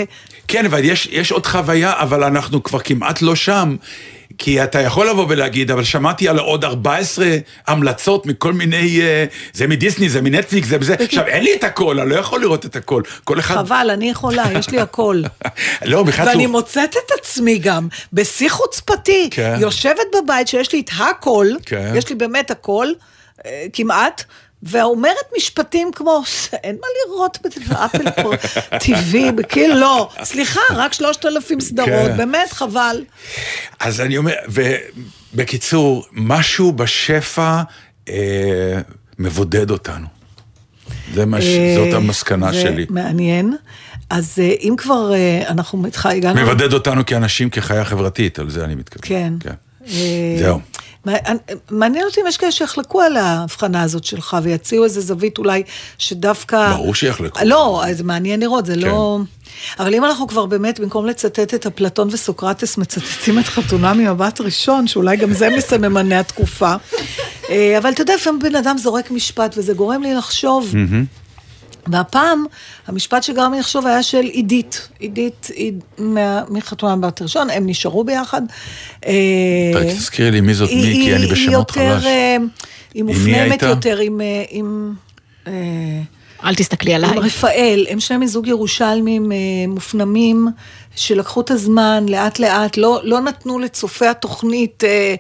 [0.47, 3.75] כן, אבל יש, יש עוד חוויה, אבל אנחנו כבר כמעט לא שם.
[4.39, 7.25] כי אתה יכול לבוא ולהגיד, אבל שמעתי על עוד 14
[7.67, 10.93] המלצות מכל מיני, אה, זה מדיסני, זה מנטפליקס, זה בזה.
[10.99, 13.02] עכשיו, אין לי את הכל, אני לא יכול לראות את הכל.
[13.23, 13.56] כל אחד...
[13.56, 15.21] חבל, אני יכולה, יש לי הכל.
[15.86, 16.28] לא, בכלל...
[16.28, 19.58] ואני הוא- מוצאת את עצמי גם, בשיא חוצפתי, כן.
[19.60, 21.93] יושבת בבית שיש לי את הכל, כן.
[21.95, 22.88] יש לי באמת הכל,
[23.45, 24.23] אה, כמעט,
[24.63, 27.38] ואומרת משפטים כמו, אין מה לראות
[27.69, 28.10] באפל
[28.80, 32.17] טבעי, כאילו לא, סליחה, רק שלושת אלפים סדרות, כן.
[32.17, 33.04] באמת חבל.
[33.80, 34.34] אז אני אומר,
[35.34, 37.62] ובקיצור, משהו בשפע
[38.10, 38.80] אה,
[39.19, 40.08] מבודד אותנו.
[41.13, 41.45] זה מה, ש-
[41.76, 42.86] זאת אה, המסקנה זה שלי.
[42.89, 43.56] מעניין.
[44.10, 46.41] אז אה, אם כבר אה, אנחנו התח- הגענו...
[46.41, 49.02] מבודד אותנו כאנשים, כחיה חברתית, על זה אני מתכוון.
[49.10, 49.34] כן.
[49.39, 49.54] כן.
[50.39, 50.60] זהו.
[51.05, 55.63] מעניין- אותי אם יש כאלה שיחלקו על ההבחנה הזאת שלך ויציעו איזה זווית אולי
[55.97, 56.71] שדווקא...
[56.71, 57.39] ברור שיחלקו.
[57.45, 58.79] לא, אז מעניין לראות, זה כן.
[58.79, 59.19] לא...
[59.79, 64.88] אבל אם אנחנו כבר באמת, במקום לצטט את אפלטון וסוקרטס, מצטטים את חתונה ממבט ראשון,
[64.88, 66.75] שאולי גם זה מסממני התקופה.
[67.49, 70.73] אה, אבל אתה יודע, לפעמים בן אדם זורק משפט וזה גורם לי לחשוב.
[71.91, 72.45] והפעם,
[72.88, 74.89] המשפט שגרם לי לחשוב היה של עידית.
[74.99, 75.84] עידית, עיד,
[76.49, 78.41] מחתונה ממבט ראשון, הם נשארו ביחד.
[79.06, 79.13] אה,
[79.89, 82.06] תזכירי לי מי זאת מי, כי אני בשמות חלש.
[82.06, 82.38] אה,
[82.93, 83.62] היא מופנמת?
[83.62, 84.21] יותר עם...
[85.47, 85.54] אה,
[86.43, 87.10] אל תסתכלי עליי.
[87.10, 89.32] עם רפאל, הם שניהם מזוג ירושלמים
[89.67, 90.47] מופנמים,
[90.99, 95.15] שלקחו את הזמן לאט לאט, לא, לא נתנו לצופי התוכנית אה,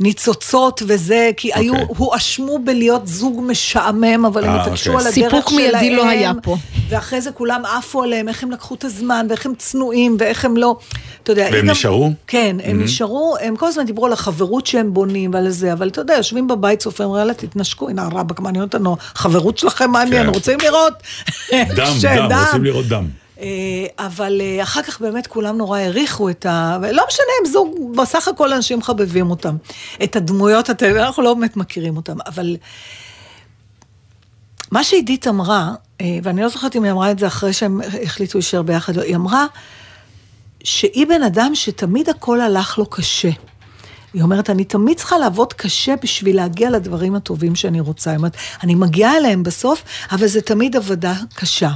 [0.00, 1.86] ניצוצות וזה, כי היו, אוקיי.
[1.96, 5.06] הואשמו בלהיות זוג משעמם, אבל הם אה, התעקשו אוקיי.
[5.06, 5.30] על הדרך שלהם.
[5.42, 6.56] סיפוק מיידי לא היה פה.
[6.88, 10.56] ואחרי זה כולם עפו עליהם, איך הם לקחו את הזמן, ואיך הם צנועים, ואיך הם
[10.56, 10.76] לא,
[11.22, 11.48] אתה יודע.
[11.52, 12.10] והם גם- נשארו?
[12.26, 16.00] כן, הם נשארו, הם כל הזמן דיברו על החברות שהם בונים ועל זה, אבל אתה
[16.00, 20.28] יודע, יושבים בבית, צופים, יאללה, תתנשקו, הנה רבאק, מעניין אותנו, החברות שלכם מעניין, כן.
[20.34, 20.92] רוצים לראות?
[21.52, 21.92] דם.
[22.28, 23.04] דם, רוצים לראות דם.
[23.40, 23.46] אה,
[24.06, 26.78] אבל אה, אחר כך באמת כולם נורא העריכו את ה...
[26.82, 29.56] ולא משנה, הם זוג, בסך הכל אנשים חבבים אותם.
[30.04, 32.56] את הדמויות, אנחנו לא באמת מכירים אותם, אבל...
[34.70, 38.38] מה שעידית אמרה, אה, ואני לא זוכרת אם היא אמרה את זה אחרי שהם החליטו
[38.38, 39.46] להישאר ביחד, היא אמרה
[40.64, 43.30] שהיא בן אדם שתמיד הכל הלך לו קשה.
[44.14, 48.10] היא אומרת, אני תמיד צריכה לעבוד קשה בשביל להגיע לדברים הטובים שאני רוצה.
[48.10, 51.70] היא אומרת, אני מגיעה אליהם בסוף, אבל זה תמיד עבודה קשה.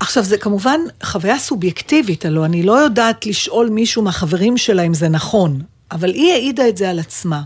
[0.00, 5.08] עכשיו, זה כמובן חוויה סובייקטיבית, הלוא אני לא יודעת לשאול מישהו מהחברים שלה אם זה
[5.08, 7.42] נכון, אבל היא העידה את זה על עצמה.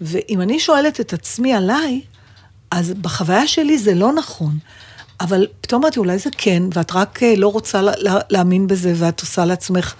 [0.00, 2.00] ואם אני שואלת את עצמי עליי,
[2.70, 4.58] אז בחוויה שלי זה לא נכון.
[5.22, 8.92] אבל פתאום אמרתי, אולי זה כן, ואת רק אה, לא רוצה לה, לה, להאמין בזה,
[8.96, 9.94] ואת עושה לעצמך.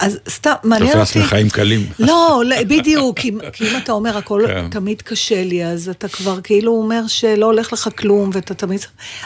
[0.00, 1.18] אז סתם, מעניין עושה אותי...
[1.18, 1.86] לעצמך חיים קלים.
[1.98, 4.68] לא, לא, בדיוק, כי, כי אם אתה אומר, הכל כן.
[4.70, 8.80] תמיד קשה לי, אז אתה כבר כאילו אומר שלא הולך לך כלום, ואתה תמיד...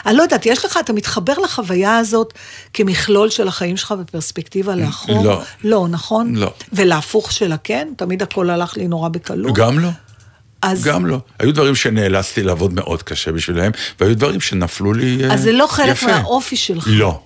[0.05, 2.33] אני לא יודעת, יש לך, אתה מתחבר לחוויה הזאת
[2.73, 5.25] כמכלול של החיים שלך בפרספקטיבה לאחור?
[5.25, 5.41] לא.
[5.63, 6.35] לא, נכון?
[6.35, 6.53] לא.
[6.73, 7.87] ולהפוך שלה, כן?
[7.97, 9.55] תמיד הכל הלך לי נורא בקלות.
[9.55, 9.89] גם לא.
[10.61, 11.19] אז, גם לא.
[11.39, 15.67] היו דברים שנאלצתי לעבוד מאוד קשה בשבילם, והיו דברים שנפלו לי אה, אז זה לא
[15.69, 16.07] חלק יפה.
[16.07, 16.87] מהאופי שלך.
[16.87, 17.21] לא.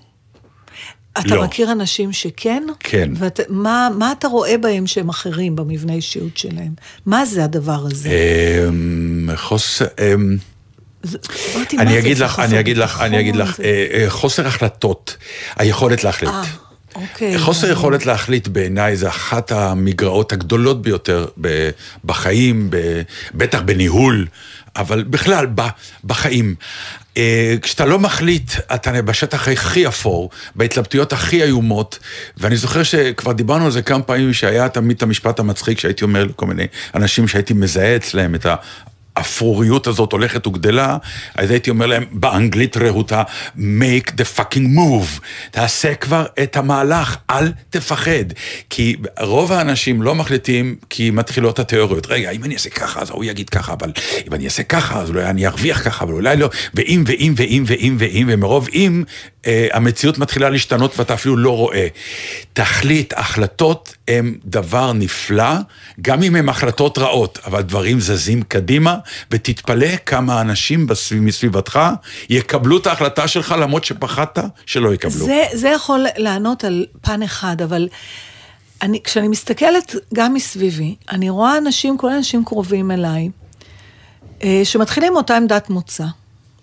[1.20, 1.44] אתה לא.
[1.44, 2.64] מכיר אנשים שכן?
[2.80, 3.10] כן.
[3.50, 6.74] ומה מה אתה רואה בהם שהם אחרים במבנה אישיות שלהם?
[7.06, 8.10] מה זה הדבר הזה?
[8.70, 9.86] אמ, חוסר...
[10.00, 10.38] אמ,
[11.04, 15.18] מה אני אגיד לך, חוסר אני אגיד לך, אני אגיד לך, אה, אה, חוסר החלטות,
[15.56, 16.32] היכולת להחליט.
[16.96, 17.40] אוקיי.
[17.40, 21.28] חוסר יכולת להחליט בעיניי זה אחת המגרעות הגדולות ביותר
[22.06, 22.70] בחיים,
[23.34, 24.28] בטח בניהול,
[24.76, 25.48] אבל בכלל,
[26.04, 26.56] בחיים.
[27.18, 32.00] אה, כשאתה לא מחליט, אתה בשטח הכי אפור, בהתלבטויות הכי איומות,
[32.38, 36.24] ואני זוכר שכבר דיברנו על זה כמה פעמים, שהיה תמיד את המשפט המצחיק שהייתי אומר
[36.26, 38.46] לכל מיני אנשים שהייתי מזהה אצלם את.
[39.16, 40.98] האפרוריות הזאת הולכת וגדלה,
[41.36, 43.24] אז הייתי אומר להם באנגלית רהוטה,
[43.58, 45.22] make the fucking move,
[45.52, 48.26] תעשה כבר את המהלך, אל תפחד.
[48.70, 52.08] כי רוב האנשים לא מחליטים כי מתחילות התיאוריות.
[52.10, 53.92] רגע, אם אני אעשה ככה, אז ההוא יגיד ככה, אבל
[54.28, 57.64] אם אני אעשה ככה, אז אולי אני ארוויח ככה, אבל אולי לא, ואם, ואם, ואם,
[57.68, 59.04] ואם, ואם, ומרוב אם,
[59.48, 61.88] המציאות מתחילה להשתנות ואתה אפילו לא רואה.
[62.54, 65.54] תחליט, החלטות הם דבר נפלא,
[66.02, 68.98] גם אם הן החלטות רעות, אבל דברים זזים קדימה,
[69.32, 71.80] ותתפלא כמה אנשים בסביב, מסביבתך
[72.30, 75.26] יקבלו את ההחלטה שלך למרות שפחדת שלא יקבלו.
[75.26, 77.88] זה, זה יכול לענות על פן אחד, אבל
[78.82, 83.30] אני, כשאני מסתכלת גם מסביבי, אני רואה אנשים, כל האנשים קרובים אליי,
[84.44, 86.06] אה, שמתחילים מאותה עמדת מוצא.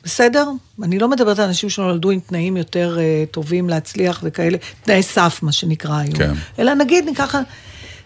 [0.05, 0.49] בסדר?
[0.83, 5.39] אני לא מדברת על אנשים שנולדו עם תנאים יותר uh, טובים להצליח וכאלה, תנאי סף,
[5.43, 6.17] מה שנקרא היום.
[6.17, 6.33] כן.
[6.59, 7.35] אלא נגיד, ניקח...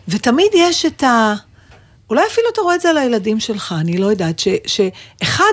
[0.08, 1.34] ותמיד יש את ה...
[2.10, 5.52] אולי אפילו אתה רואה את זה על הילדים שלך, אני לא יודעת, ש, שאחד,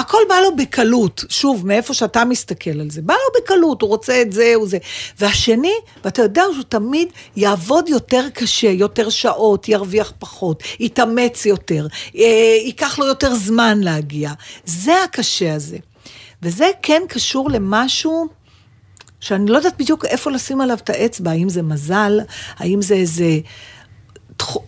[0.00, 3.02] הכל בא לו בקלות, שוב, מאיפה שאתה מסתכל על זה.
[3.02, 4.78] בא לו בקלות, הוא רוצה את זה, הוא זה.
[5.18, 5.72] והשני,
[6.04, 11.86] ואתה יודע שהוא תמיד יעבוד יותר קשה, יותר שעות, ירוויח פחות, יתאמץ יותר,
[12.16, 12.22] אה,
[12.64, 14.32] ייקח לו יותר זמן להגיע.
[14.64, 15.78] זה הקשה הזה.
[16.42, 18.40] וזה כן קשור למשהו...
[19.20, 22.20] שאני לא יודעת בדיוק איפה לשים עליו את האצבע, האם זה מזל,
[22.58, 23.38] האם זה איזה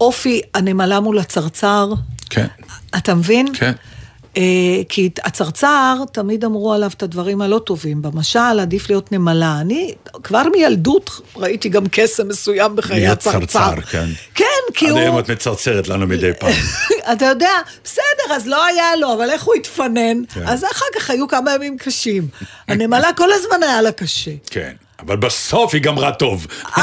[0.01, 1.93] אופי הנמלה מול הצרצר.
[2.31, 2.47] כן,
[2.97, 3.47] אתה מבין?
[3.55, 3.73] כן.
[4.37, 4.43] אה,
[4.89, 8.03] כי הצרצר, תמיד אמרו עליו את הדברים הלא טובים.
[8.03, 9.59] במשל, עדיף להיות נמלה.
[9.61, 13.39] אני כבר מילדות ראיתי גם קסם מסוים בחיי הצרצר.
[13.39, 14.07] צרצר, כן.
[14.35, 15.01] כן, כי עד הוא...
[15.01, 16.53] היום את מצרצרת לנו מדי פעם.
[17.13, 17.53] אתה יודע,
[17.85, 20.25] בסדר, אז לא היה לו, אבל איך הוא התפנן?
[20.35, 20.43] כן.
[20.47, 22.29] אז אחר כך היו כמה ימים קשים.
[22.69, 24.31] הנמלה כל הזמן היה לה קשה.
[24.51, 26.47] כן, אבל בסוף היא גמרה טוב.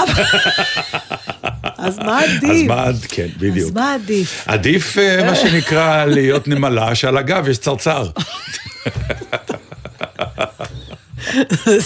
[1.81, 2.43] אז מה עדיף?
[2.51, 3.67] אז מה, עד- כן, בדיוק.
[3.69, 4.43] אז מה עדיף?
[4.47, 8.09] עדיף, אה, מה שנקרא, להיות נמלה, שעל הגב יש צרצר.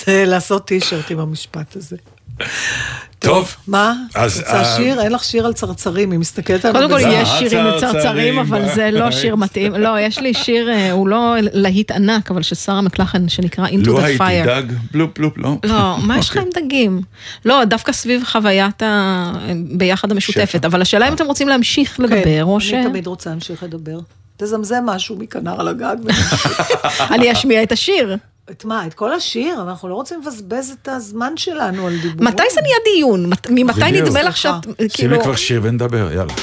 [0.05, 1.97] זה לעשות טישרט עם המשפט הזה.
[3.23, 3.55] טוב.
[3.67, 3.93] מה?
[4.15, 5.01] אז, רוצה אה, שיר?
[5.01, 6.89] אין לך שיר על צרצרים, היא מסתכלת עלינו.
[6.89, 7.09] קודם כל.
[7.09, 9.11] יש אה, שירים צרצרים, לצרצרים, אבל זה לא.
[9.21, 9.75] שיר מתאים.
[9.75, 13.87] לא, יש לי שיר, אה, הוא לא להיט ענק, אבל של שרה מקלחן, שנקרא Into
[13.87, 14.45] לו the הייתי Fire.
[14.45, 15.57] דג, בלופ בלופ, לא?
[15.63, 16.63] לא, מה יש לך עם אוקיי.
[16.63, 17.01] דגים?
[17.45, 19.33] לא, דווקא סביב חוויית ה...
[19.71, 20.65] ביחד המשותפת.
[20.65, 22.73] אבל השאלה אם אתם רוצים להמשיך כן, לדבר, או ש...
[22.73, 23.99] אני תמיד רוצה להמשיך לדבר.
[24.37, 25.95] תזמזם משהו מכנר על הגג.
[27.15, 28.17] אני אשמיע את השיר.
[28.51, 28.87] את מה?
[28.87, 29.61] את כל השיר?
[29.61, 32.27] אבל אנחנו לא רוצים לבזבז את הזמן שלנו על דיבורים.
[32.27, 33.29] מתי זה נהיה דיון?
[33.29, 34.01] מת- ממתי.
[34.01, 34.53] נדמה לך שאת...
[34.77, 34.89] כאילו...
[34.89, 36.33] שימי כבר שיר ונדבר, יאללה.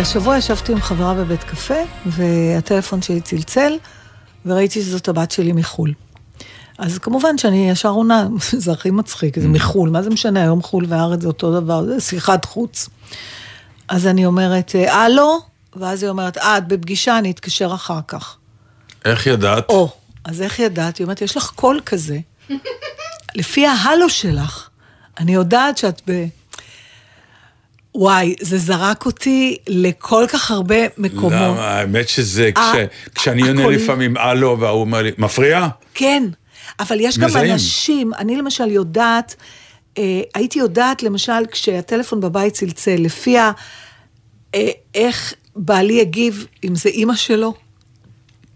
[0.00, 1.74] השבוע ישבתי עם חברה בבית קפה,
[2.06, 3.72] והטלפון שלי צלצל,
[4.46, 5.92] וראיתי שזאת הבת שלי מחו"ל.
[6.78, 8.26] אז כמובן שאני ישר עונה,
[8.64, 12.00] זה הכי מצחיק, זה מחו"ל, מה זה משנה, היום חו"ל והארץ זה אותו דבר, זה
[12.00, 12.88] שיחת חוץ.
[13.88, 15.38] אז אני אומרת, הלו?
[15.76, 18.36] ואז היא אומרת, אה, את בפגישה, אני אתקשר אחר כך.
[19.04, 19.68] איך ידעת?
[19.68, 19.92] או,
[20.24, 20.96] אז איך ידעת?
[20.96, 22.18] היא אומרת, יש לך קול כזה.
[23.36, 24.68] לפי ההלו שלך,
[25.18, 26.26] אני יודעת שאת ב...
[27.98, 31.32] וואי, זה זרק אותי לכל כך הרבה מקומות.
[31.32, 31.68] למה?
[31.70, 35.68] האמת שזה, ה- כש- כשאני עונה הקול- לפעמים הלו, והוא אומר לי, מפריע?
[35.94, 36.22] כן,
[36.80, 37.52] אבל יש גם מזהים.
[37.52, 39.36] אנשים, אני למשל יודעת,
[39.98, 40.02] אה,
[40.34, 43.50] הייתי יודעת למשל כשהטלפון בבית צלצל, לפי ה...
[44.54, 47.54] אה, איך בעלי הגיב, אם זה אימא שלו,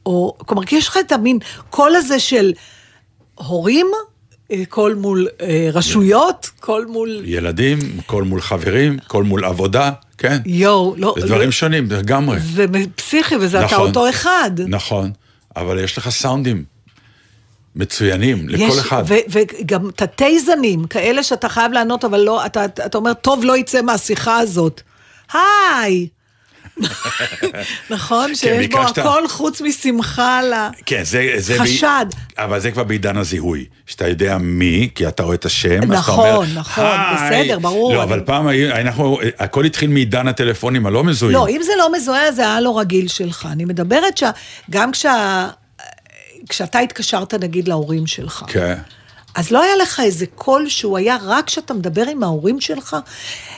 [0.06, 0.34] או...
[0.38, 1.38] כלומר, כי יש לך את המין
[1.70, 2.52] קול הזה של
[3.34, 3.86] הורים,
[4.68, 7.22] קול מול אה, רשויות, קול מול...
[7.24, 10.38] ילדים, קול מול חברים, קול מול עבודה, כן?
[10.46, 11.14] יואו, לא...
[11.20, 12.40] זה דברים לא- שונים, לגמרי.
[12.40, 13.88] זה פסיכי, וזה אתה נכון.
[13.88, 14.50] אותו אחד.
[14.68, 15.10] נכון,
[15.56, 16.64] אבל יש לך סאונדים
[17.76, 19.02] מצוינים לכל יש, אחד.
[19.06, 23.56] ו- וגם תתי זנים, כאלה שאתה חייב לענות, אבל לא, אתה, אתה אומר, טוב, לא
[23.56, 24.80] יצא מהשיחה הזאת.
[25.32, 26.08] היי!
[27.90, 28.34] נכון?
[28.34, 28.80] שיש בו.
[28.80, 30.54] הכל חוץ משמחה ל...
[30.86, 31.32] כן, זה...
[31.36, 32.06] זה חשד.
[32.10, 32.40] ב...
[32.40, 35.98] אבל זה כבר בעידן הזיהוי, שאתה יודע מי, כי אתה רואה את השם, אז אתה
[35.98, 37.42] נכון, אומר, נכון, "היי".
[37.44, 41.36] בסדר, ברור, לא, אבל פעם אנחנו, הכל התחיל מעידן הטלפונים הלא מזוהים.
[41.36, 43.48] לא, אם זה לא מזוהה, זה היה לא רגיל שלך.
[43.52, 44.90] אני מדברת שגם.
[46.48, 48.44] כשאתה התקשרת, נגיד, להורים שלך.
[48.46, 48.74] כן.
[49.34, 52.96] אז לא היה לך איזה קול שהוא היה רק כשאתה מדבר עם ההורים שלך?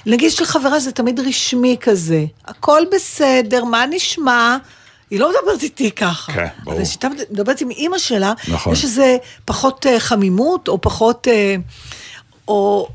[0.07, 4.57] נגיד של חברה זה תמיד רשמי כזה, הכל בסדר, מה נשמע?
[5.11, 6.33] היא לא מדברת איתי ככה.
[6.33, 6.77] כן, ברור.
[6.77, 8.73] אבל כשאתה מדברת עם אימא שלה, נכון.
[8.73, 11.29] יש איזה פחות אה, חמימות, או פחות...
[11.29, 11.57] אה,
[12.49, 12.89] או...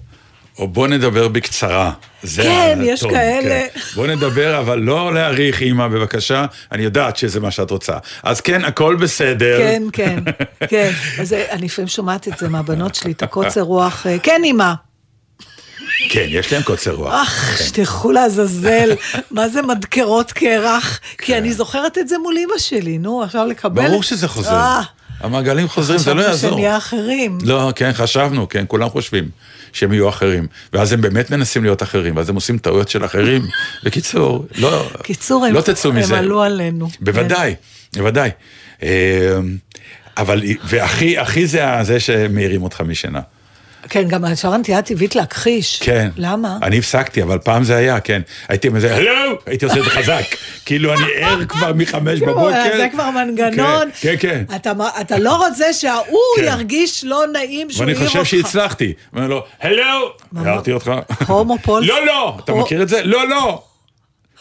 [0.59, 1.91] או בוא נדבר בקצרה.
[2.27, 3.67] זה כן, יש כאלה.
[3.73, 3.79] כן.
[3.95, 6.45] בוא נדבר, אבל לא להעריך, אימא, בבקשה.
[6.71, 7.97] אני יודעת שזה מה שאת רוצה.
[8.23, 9.57] אז כן, הכל בסדר.
[9.57, 10.19] כן, כן,
[10.69, 10.91] כן.
[11.19, 14.07] אז אני לפעמים שומעת את זה מהבנות שלי, את הקוצר רוח.
[14.07, 14.73] אה, כן, אימא.
[16.09, 17.13] כן, יש להם קוצר רוח.
[17.13, 18.91] אך, שתלכו לעזאזל,
[19.31, 20.99] מה זה מדקרות קרח?
[21.17, 23.81] כי אני זוכרת את זה מול אימא שלי, נו, עכשיו לקבל...
[23.81, 23.87] כן.
[23.87, 24.53] ברור שזה חוזר.
[24.53, 24.81] אה,
[25.19, 26.51] המעגלים חוזרים, זה לא חשבתי יעזור.
[26.51, 27.37] שנהיה אחרים.
[27.43, 29.29] לא, כן, חשבנו, כן, כולם חושבים
[29.73, 30.47] שהם יהיו אחרים.
[30.73, 33.41] ואז הם באמת מנסים להיות אחרים, ואז הם עושים טעויות של אחרים.
[33.83, 36.17] בקיצור, לא, קיצור, הם, לא תצאו הם מזה.
[36.17, 36.87] עלו עלינו.
[36.99, 37.55] בוודאי,
[37.95, 38.29] בוודאי.
[38.83, 39.37] אה,
[40.17, 43.21] אבל, והכי, הכי זה זה שמעירים אותך משינה.
[43.89, 45.79] כן, גם ישר הנטייה הטבעית להכחיש.
[45.83, 46.09] כן.
[46.17, 46.57] למה?
[46.61, 48.21] אני הפסקתי, אבל פעם זה היה, כן.
[48.47, 49.11] הייתי אומר, הלו!
[49.45, 50.23] הייתי עושה את זה חזק.
[50.65, 52.77] כאילו אני ער כבר מחמש כאילו, בבוקר.
[52.77, 53.89] זה כבר מנגנון.
[54.01, 54.43] כן, כן.
[54.49, 54.55] כן.
[55.01, 56.43] אתה, לא רוצה שההוא כן.
[56.43, 58.17] ירגיש לא נעים שהוא ואני העיר אותך.
[58.19, 58.93] חושב שהצלחתי.
[59.13, 60.13] אומר לו, הלו!
[60.35, 60.91] הערתי אותך.
[61.27, 61.87] הומו פולס.
[61.87, 62.37] לא, לא!
[62.43, 63.03] אתה מכיר את זה?
[63.03, 63.63] לא, לא!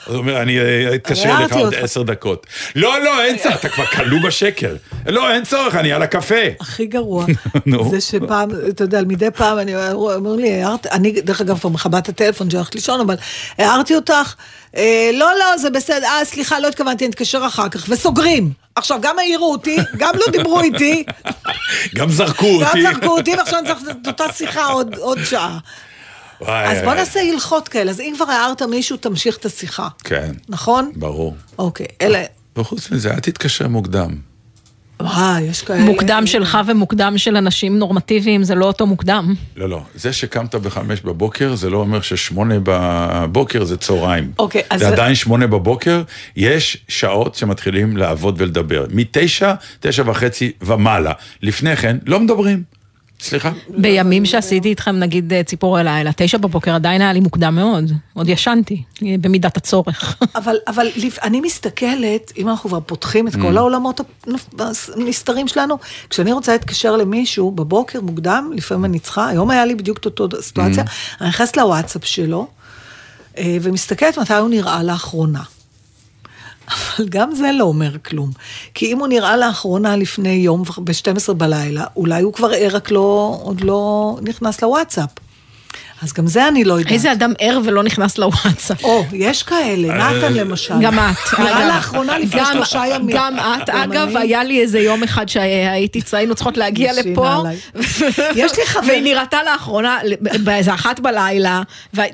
[0.07, 1.74] אז הוא אומר, אני אה, אתקשר הערתי לך עוד.
[1.74, 2.46] עשר דקות.
[2.74, 4.76] לא, לא, אין צורך, אתה כבר כלוא בשקר.
[5.07, 6.34] לא, אין צורך, אני על הקפה.
[6.61, 7.26] הכי גרוע.
[7.90, 11.98] זה שפעם, אתה יודע, מדי פעם, אני אומר לי, הערת, אני דרך אגב כבר מכבה
[11.98, 13.14] את הטלפון שהלכת לישון, אבל
[13.59, 14.34] הערתי אותך,
[14.76, 18.50] אה, לא, לא, זה בסדר, אה, סליחה, לא התכוונתי, נתקשר אחר כך, וסוגרים.
[18.74, 21.04] עכשיו, גם העירו אותי, גם לא דיברו איתי,
[21.96, 22.82] גם זרקו גם אותי.
[22.82, 25.59] זרקו אותי, ועכשיו אני צריך את אותה שיחה עוד, עוד שעה.
[26.41, 26.99] וואי, אז בוא וואי.
[26.99, 29.89] נעשה הלכות כאלה, אז אם כבר הערת מישהו, תמשיך את השיחה.
[30.05, 30.91] כן, נכון?
[30.97, 31.37] ברור.
[31.59, 32.22] אוקיי, אלה,
[32.57, 34.11] וחוץ מזה, אל תתקשר מוקדם.
[35.01, 35.82] וואי, יש כאלה...
[35.84, 39.34] מוקדם שלך ומוקדם של אנשים נורמטיביים זה לא אותו מוקדם.
[39.57, 39.80] לא, לא.
[39.95, 44.32] זה שקמת בחמש בבוקר, זה לא אומר ששמונה בבוקר זה צהריים.
[44.39, 46.03] אוקיי, אז זה זה- עדיין שמונה בבוקר,
[46.37, 48.87] יש שעות שמתחילים לעבוד ולדבר.
[48.91, 51.12] מתשע, תשע וחצי ומעלה.
[51.43, 52.62] לפני כן, לא מדברים.
[53.20, 53.52] סליחה?
[53.68, 58.28] בימים שעשיתי איתכם נגיד אה, ציפורי לילה, תשע בבוקר עדיין היה לי מוקדם מאוד, עוד
[58.28, 60.16] ישנתי, אה, במידת הצורך.
[60.36, 64.00] אבל, אבל לפ- אני מסתכלת, אם אנחנו כבר פותחים את כל העולמות
[64.96, 65.78] הנסתרים שלנו,
[66.10, 70.28] כשאני רוצה להתקשר למישהו בבוקר מוקדם, לפעמים אני צריכה, היום היה לי בדיוק את אותו
[70.42, 70.84] סיטואציה,
[71.20, 72.46] אני נכנסת לוואטסאפ שלו,
[73.38, 75.42] אה, ומסתכלת מתי הוא נראה לאחרונה.
[76.68, 78.30] אבל גם זה לא אומר כלום.
[78.74, 83.38] כי אם הוא נראה לאחרונה לפני יום ב-12 בלילה, אולי הוא כבר ער, רק לא,
[83.42, 85.26] עוד לא נכנס לוואטסאפ.
[86.03, 86.92] אז גם זה אני לא יודעת.
[86.92, 88.84] איזה אדם ער ולא נכנס לוואטסאפ.
[88.84, 90.74] או, יש כאלה, נתן למשל.
[90.80, 91.38] גם את.
[91.38, 91.66] נראה.
[91.68, 93.16] לאחרונה לפני גם- שלושה ימים.
[93.16, 93.68] גם את.
[93.70, 94.16] אגב.
[94.16, 97.42] היה לי איזה יום אחד שהייתי, היינו צריכות להגיע לפה.
[98.36, 99.99] יש לי חבר- והיא נראתה לאחרונה,
[100.44, 101.62] באיזה אחת בלילה,
[101.94, 102.09] ואם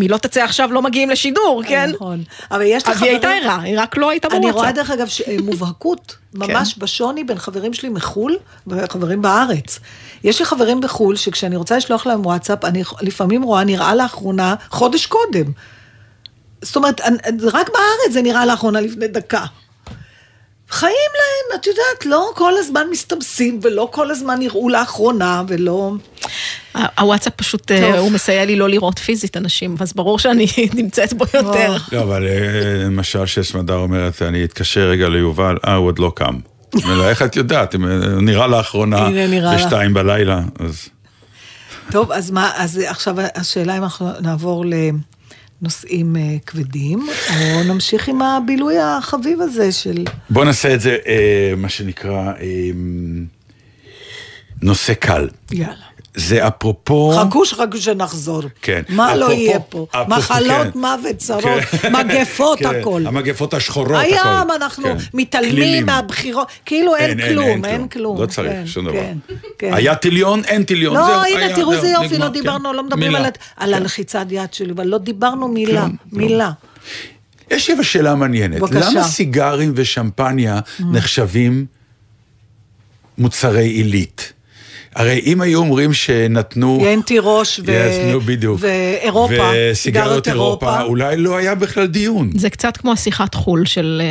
[0.00, 1.90] היא לא תצא עכשיו לא מגיעים לשידור, כן?
[1.94, 2.22] נכון.
[2.50, 3.42] אבל יש לי אז היא הייתה חברים...
[3.50, 4.74] ערה, היא רק לא הייתה אני רואה בוואטסאפ.
[4.76, 8.36] דרך אגב ש- מובהקות, ממש בשוני בין חברים שלי מחו"ל
[8.66, 9.78] וחברים בארץ.
[10.24, 15.06] יש לי חברים בחו"ל שכשאני רוצה לשלוח להם וואטסאפ, אני לפעמים רואה נראה לאחרונה חודש
[15.06, 15.52] קודם.
[16.62, 17.00] זאת אומרת,
[17.52, 19.44] רק בארץ זה נראה לאחרונה לפני דקה.
[20.70, 25.92] חיים להם, את יודעת, לא כל הזמן מסתמסים, ולא כל הזמן יראו לאחרונה, ולא...
[26.98, 27.98] הוואטסאפ פשוט, אה.
[27.98, 31.76] הוא מסייע לי לא לראות פיזית אנשים, אז ברור שאני נמצאת בו יותר.
[31.92, 36.38] לא, אבל אה, למשל שסמדר אומרת, אני אתקשר רגע ליובל, אה, הוא עוד לא קם.
[37.02, 37.74] איך את יודעת?
[37.74, 39.08] אם, אה, נראה לאחרונה.
[39.54, 40.88] בשתיים בלילה, אז...
[41.90, 45.17] טוב, אז מה, אז עכשיו השאלה אם אנחנו נעבור לנושאים
[46.16, 50.04] אה, כבדים, או נמשיך עם הבילוי החביב הזה של...
[50.30, 52.70] בוא נעשה את זה, אה, מה שנקרא, אה,
[54.62, 55.28] נושא קל.
[55.52, 55.87] יאללה.
[56.18, 57.12] זה אפרופו...
[57.16, 58.42] חכו שחכו שנחזור.
[58.62, 58.82] כן.
[58.88, 59.86] מה לא אפרופו- יהיה פה?
[59.90, 60.78] אפרופו- מחלות, כן.
[60.78, 61.42] מוות, צרות,
[61.82, 61.92] כן.
[61.96, 63.02] מגפות, כן, הכל.
[63.06, 63.98] המגפות השחורות, הכל.
[64.00, 64.96] היום אנחנו כן.
[65.14, 65.86] מתעלמים כלילים.
[65.86, 68.20] מהבחירות, כאילו אין כלום, אין כלום.
[68.20, 68.94] לא צריך כן, שום דבר.
[68.94, 69.16] כן,
[69.58, 69.74] כן.
[69.74, 72.68] היה טיליון, אין טיליון, זהו, לא, היה, הנה, תראו זהו, איזה יופי, נגמר, לא דיברנו,
[72.70, 72.76] כן.
[72.76, 73.24] לא מדברים מילה.
[73.24, 76.22] על על הלחיצת יד שלי, אבל לא דיברנו מילה, כלום, כלום.
[76.22, 76.50] מילה.
[77.50, 78.60] יש לי שאלה מעניינת.
[78.60, 78.90] בבקשה.
[78.90, 80.60] למה סיגרים ושמפניה
[80.92, 81.66] נחשבים
[83.18, 84.32] מוצרי עילית?
[84.94, 86.78] הרי אם היו אומרים שנתנו...
[86.86, 88.58] אין תירוש ו- Yes, נו, בדיוק.
[88.60, 90.82] ואירופה, וסיגריות סיגריות אירופה, אירופה.
[90.82, 92.30] אולי לא היה בכלל דיון.
[92.34, 94.02] זה קצת כמו השיחת חו"ל של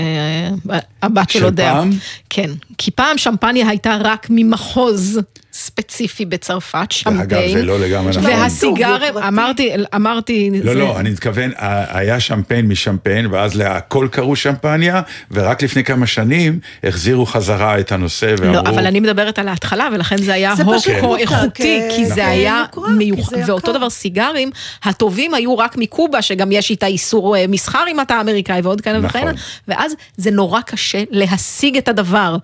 [0.69, 1.73] אה, הבת של של אודיה.
[1.73, 1.89] פעם?
[2.29, 5.19] כן, כי פעם שמפניה הייתה רק ממחוז
[5.57, 7.21] ספציפי בצרפת, שמפיין.
[7.21, 8.25] אגב, זה לא לגמרי נכון.
[8.25, 9.27] והסיגר, יוקרתי.
[9.27, 11.51] אמרתי, אמרתי, לא, זה- לא, אני מתכוון,
[11.89, 15.01] היה שמפיין משמפיין, ואז להכל קראו שמפניה,
[15.31, 18.53] ורק לפני כמה שנים החזירו חזרה את הנושא ואמרו...
[18.55, 21.51] לא, אבל אני מדברת על ההתחלה, ולכן זה היה הוקו איכותי,
[21.89, 22.15] כ- כי נכון.
[22.15, 23.37] זה היה יוקרה, כי מיוחד.
[23.47, 24.51] ואותו דבר סיגרים,
[24.83, 28.99] הטובים היו רק מקובה, שגם יש איתה איסור אה, מסחר אם אתה אמריקאי ועוד כהנה
[28.99, 29.21] נכון.
[29.21, 29.37] וכהנה,
[29.67, 32.37] ואז זה נורא קשה להשיג את הדבר.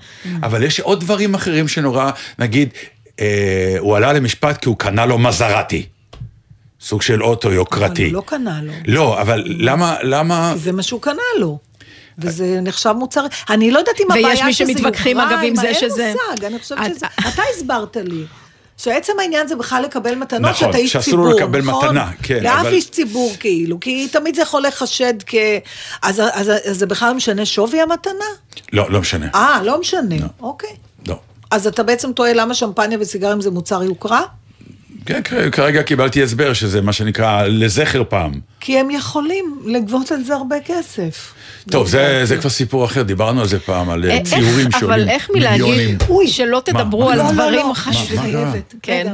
[0.44, 2.70] אבל יש עוד דברים אחרים שנורא, נגיד,
[3.20, 5.86] אה, הוא עלה למשפט כי הוא קנה לו מזרטי.
[6.82, 8.06] סוג של אוטו אבל יוקרתי.
[8.06, 8.74] הוא לא קנה לו.
[8.88, 10.54] לא, אבל למה, למה...
[10.58, 11.58] זה מה שהוא קנה לו.
[12.18, 15.56] וזה נחשב מוצר, אני לא יודעת אם ויש הבעיה מי שזה שמתווכחים, יוקרה, אגב, עם
[15.56, 17.06] זה שזה- אין מושג, אני חושבת את- שזה...
[17.30, 18.24] אתה הסברת לי.
[18.78, 21.86] שעצם העניין זה בכלל לקבל מתנות, נכון, שאתה איש שאסור ציבור, לו לקבל נכון?
[21.88, 25.36] מתנה, כן, לאף אבל- איש ציבור כאילו, כי תמיד זה יכול לחשד כ...
[26.02, 28.14] אז, אז, אז זה בכלל משנה שווי המתנה?
[28.74, 29.28] לא, לא משנה.
[29.36, 30.70] אה, לא משנה, אוקיי.
[31.54, 34.22] אז אתה בעצם טועה למה שמפניה וסיגרים זה מוצר יוקרה?
[35.06, 38.32] כן, כרגע קיבלתי הסבר שזה מה שנקרא לזכר פעם.
[38.60, 41.34] כי הם יכולים לגבות על זה הרבה כסף.
[41.72, 44.90] טוב, זה, זה כבר סיפור אחר, דיברנו על זה פעם, על אה, איך- ציורים שעולים
[45.00, 45.98] אבל איך מלהגיד מיליונים.
[46.28, 48.36] שלא תדברו על לא, לא, דברים לא, חשובים?
[48.84, 49.08] כן?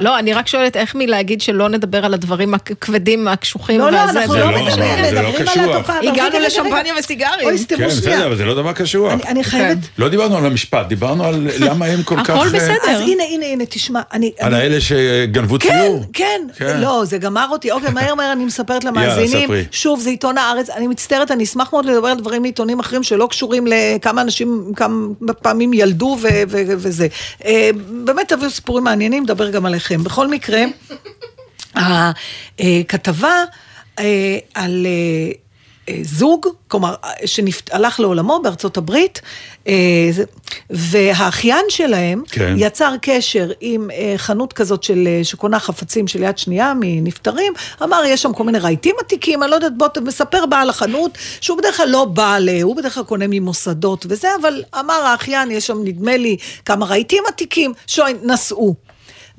[0.00, 4.18] לא, אני רק שואלת איך מלהגיד שלא נדבר על הדברים הכבדים, הקשוחים לא, לא, והזה,
[4.20, 5.76] אנחנו זה לא לא- מדברים, לא על קשוח.
[5.76, 5.98] התופעה.
[5.98, 6.94] הגענו לשמפניה.
[6.98, 7.44] וסיגרים.
[7.44, 8.16] אוי, סתימו כן, שנייה.
[8.16, 9.12] בסדר, אבל זה לא דבר קשוח.
[9.12, 9.78] אני- אני חייבת...
[9.98, 12.30] לא דיברנו על המשפט, דיברנו על למה הם כל כך...
[12.30, 12.74] הכל אה, בסדר.
[12.90, 14.32] אז הנה, הנה, הנה, תשמע, אני...
[14.40, 16.04] על האלה שגנבו כן, ציור.
[16.12, 16.80] כן, כן.
[16.80, 17.70] לא, זה גמר אותי.
[17.70, 19.44] אוקיי, מהר מהר אני מספרת למאזינים.
[19.46, 19.64] ספרי.
[19.72, 20.70] שוב, זה עיתון הארץ.
[20.70, 25.32] אני מצטערת, אני אשמח מאוד לדבר על דברים מעיתונים אחרים שלא קשורים לכמה אנשים, כמה
[25.42, 27.08] פעמים ילדו ו- ו- וזה.
[27.44, 27.70] אה,
[28.04, 30.04] באמת תביאו סיפורים מעניינים, נדבר גם עליכם.
[30.04, 30.64] בכל מקרה,
[32.58, 33.44] הכתבה
[33.98, 34.86] אה, על...
[35.88, 36.94] אה, אה, זוג, כלומר,
[37.26, 39.20] שהלך לעולמו בארצות הברית,
[39.68, 40.10] אה,
[40.70, 42.54] והאחיין שלהם כן.
[42.58, 48.02] יצר קשר עם אה, חנות כזאת של, אה, שקונה חפצים של יד שנייה מנפטרים, אמר,
[48.06, 51.10] יש שם כל מיני רהיטים עתיקים, אני לא יודעת, בוא, ת- מספר בעל החנות,
[51.40, 55.50] שהוא בדרך כלל לא בעל, אה, הוא בדרך כלל קונה ממוסדות וזה, אבל אמר האחיין,
[55.50, 58.85] יש שם נדמה לי כמה רהיטים עתיקים, שוין, נסעו.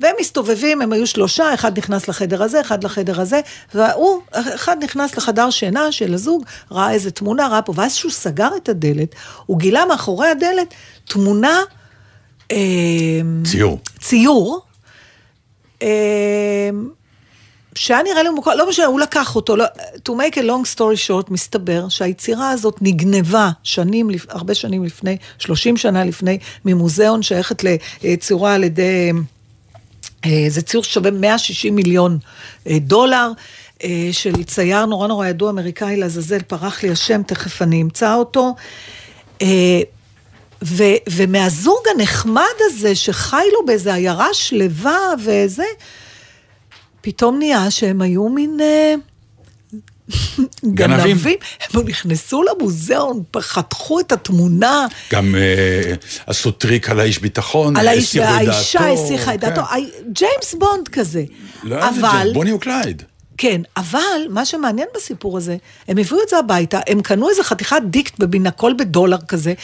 [0.00, 3.40] והם מסתובבים, הם היו שלושה, אחד נכנס לחדר הזה, אחד לחדר הזה,
[3.74, 8.50] והוא, אחד נכנס לחדר שינה של הזוג, ראה איזה תמונה, ראה פה, ואז שהוא סגר
[8.56, 9.14] את הדלת,
[9.46, 10.74] הוא גילה מאחורי הדלת
[11.08, 11.60] תמונה,
[12.52, 12.56] אה,
[13.44, 13.78] ציור.
[13.98, 14.60] ציור,
[15.82, 16.70] אה,
[17.74, 19.64] שהיה נראה לי מוכר, לא משנה, הוא לקח אותו, לא,
[20.08, 25.76] to make a long story short, מסתבר שהיצירה הזאת נגנבה שנים, הרבה שנים לפני, 30
[25.76, 27.62] שנה לפני, ממוזיאון שייכת
[28.04, 29.20] לציורה על ידי, אה,
[30.48, 32.18] זה ציור ששווה 160 מיליון
[32.66, 33.32] אה, דולר.
[33.84, 38.54] אה, של צייר נורא נורא ידוע, אמריקאי לעזאזל, פרח לי השם, תכף אני אמצא אותו.
[39.42, 39.80] אה,
[40.62, 45.64] ו, ומהזוג הנחמד הזה, שחי לו באיזה עיירה שלווה וזה,
[47.00, 48.94] פתאום נהיה שהם היו מין אה,
[50.64, 51.16] גנבים.
[51.16, 51.36] גנבים.
[51.74, 55.94] הם נכנסו למוזיאון, חתכו את התמונה, גם אה,
[56.26, 59.48] עשו טריק על האיש ביטחון, על האיש, דעתו, הסיחה את כן.
[59.48, 61.24] דעתו, הי- ג'יימס בונד כזה.
[61.62, 63.02] לא אבל, ג'יימס, בוני וקלייד.
[63.38, 65.56] כן, אבל מה שמעניין בסיפור הזה,
[65.88, 69.54] הם הביאו את זה הביתה, הם קנו איזה חתיכת דיקט בבינקול בדולר כזה.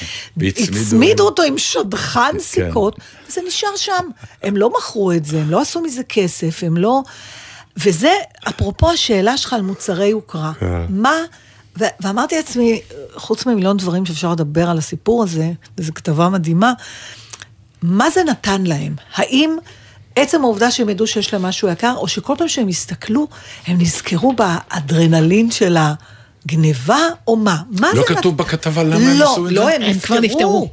[0.42, 2.38] הצמידו אותו עם שדכן כן.
[2.38, 2.96] סיכות,
[3.28, 4.04] וזה נשאר שם.
[4.42, 7.02] הם לא מכרו את זה, הם לא עשו מזה כסף, הם לא...
[7.76, 8.12] וזה,
[8.48, 10.52] אפרופו השאלה שלך על מוצרי יוקרה.
[10.88, 11.12] מה,
[11.80, 12.80] ו- ואמרתי לעצמי,
[13.16, 16.72] חוץ ממיליון דברים שאפשר לדבר על הסיפור הזה, וזו כתבה מדהימה,
[17.82, 18.94] מה זה נתן להם?
[19.14, 19.56] האם
[20.16, 23.28] עצם העובדה שהם ידעו שיש להם משהו יקר, או שכל פעם שהם הסתכלו,
[23.66, 25.76] הם נזכרו באדרנלין של
[26.46, 27.56] הגניבה, או מה?
[27.80, 29.74] מה לא זה כתוב נת- בכתבה למה הם לא, עשו את לא, זה?
[29.74, 30.68] הם הם כבר נפטרו.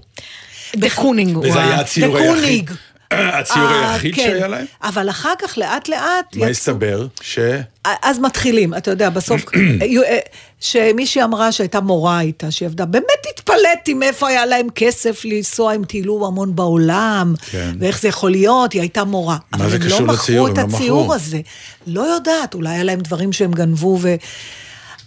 [0.75, 2.71] דה קונינג הוא וזה ה- היה הציור דה היחיד.
[3.39, 4.21] הציור אה, היחיד כן.
[4.21, 4.65] שהיה להם?
[4.83, 7.07] אבל אחר כך, לאט לאט, מה הסתבר?
[7.21, 7.39] ש...
[7.83, 9.45] אז מתחילים, אתה יודע, בסוף,
[9.81, 10.19] אה,
[10.59, 15.85] שמישהי אמרה שהייתה מורה איתה, שהיא עבדה, באמת התפלאתי מאיפה היה להם כסף לנסוע, הם
[15.85, 17.71] טיילו המון בעולם, כן.
[17.79, 19.37] ואיך זה יכול להיות, היא הייתה מורה.
[19.51, 20.47] מה זה אבל קשור לא לציור?
[20.49, 21.13] מכרו הם את לא הציור מכרו.
[21.13, 21.39] הזה.
[21.87, 24.15] לא יודעת, אולי היה להם דברים שהם גנבו ו...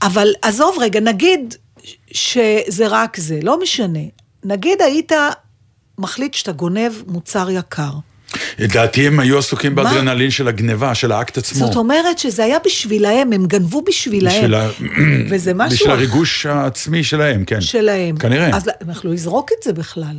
[0.02, 1.54] אבל עזוב רגע, נגיד
[2.12, 3.98] שזה רק זה, לא משנה.
[4.44, 5.12] נגיד היית
[5.98, 7.90] מחליט שאתה גונב מוצר יקר.
[8.58, 9.74] לדעתי הם היו עסוקים?
[9.74, 11.66] באדרנלין של הגניבה, של האקט עצמו.
[11.66, 14.34] זאת אומרת שזה היה בשבילהם, הם גנבו בשבילהם.
[14.34, 14.68] בשביל ה-
[15.30, 17.60] וזה משהו בשביל הריגוש העצמי שלהם, כן.
[17.60, 18.16] שלהם.
[18.16, 18.56] כנראה.
[18.56, 20.16] אז הם יכלו לזרוק את זה בכלל.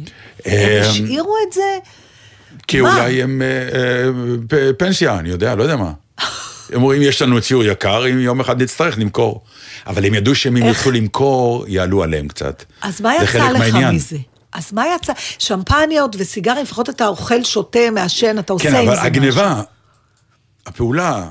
[0.47, 1.61] אה, הם השאירו את זה.
[2.67, 2.93] כי מה?
[2.95, 3.47] אולי הם אה,
[4.57, 5.91] אה, פנסיה, אני יודע, לא יודע מה.
[6.73, 9.43] הם אומרים, יש לנו ציור יקר, אם יום אחד נצטרך, נמכור.
[9.87, 10.65] אבל הם ידעו שאם הם?
[10.67, 12.63] יתחילו למכור, יעלו עליהם קצת.
[12.81, 13.75] אז מה יצא לך.
[13.75, 14.17] מזה?
[14.55, 15.13] אז מה יצא?
[15.39, 19.61] שמפניות וסיגרים, לפחות אתה אוכל, שותה, מעשן, אתה עושה כן, עם אבל זה הגניבה,
[20.65, 21.25] הפעולה,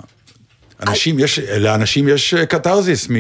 [0.89, 3.14] אנשים, יש, לאנשים יש אה, קתרזיס מ-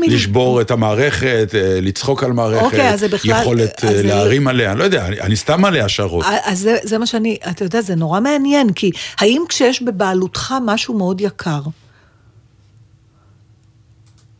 [0.00, 4.02] מלשבור את המערכת, אה, לצחוק על מערכת, אוקיי, אז זה בכלל- יכולת אז אה, זה-
[4.02, 6.24] להרים עליה, לא יודע, אני, אני סתם מעלה השערות.
[6.24, 10.54] אה, אז זה, זה מה שאני, אתה יודע, זה נורא מעניין, כי האם כשיש בבעלותך
[10.66, 11.60] משהו מאוד יקר,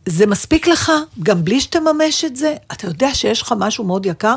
[0.05, 0.91] זה מספיק לך,
[1.23, 2.55] גם בלי שתממש את זה?
[2.71, 4.35] אתה יודע שיש לך משהו מאוד יקר?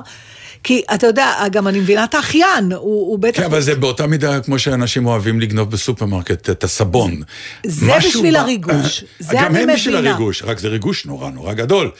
[0.64, 3.40] כי אתה יודע, גם אני מבינה את האחיין, הוא, הוא בטח...
[3.40, 7.22] כן, אבל זה באותה מידה כמו שאנשים אוהבים לגנוב בסופרמרקט את הסבון.
[7.66, 10.10] זה בשביל ב- הריגוש, זה גם אני הם בשביל מבינה.
[10.10, 11.90] הריגוש, רק זה ריגוש נורא נורא גדול.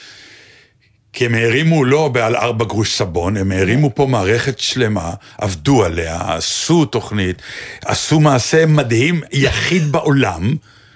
[1.13, 6.35] כי הם הרימו לא בעל ארבע גרוש סבון, הם הרימו פה מערכת שלמה, עבדו עליה,
[6.35, 7.41] עשו תוכנית,
[7.85, 10.55] עשו מעשה מדהים, יחיד בעולם.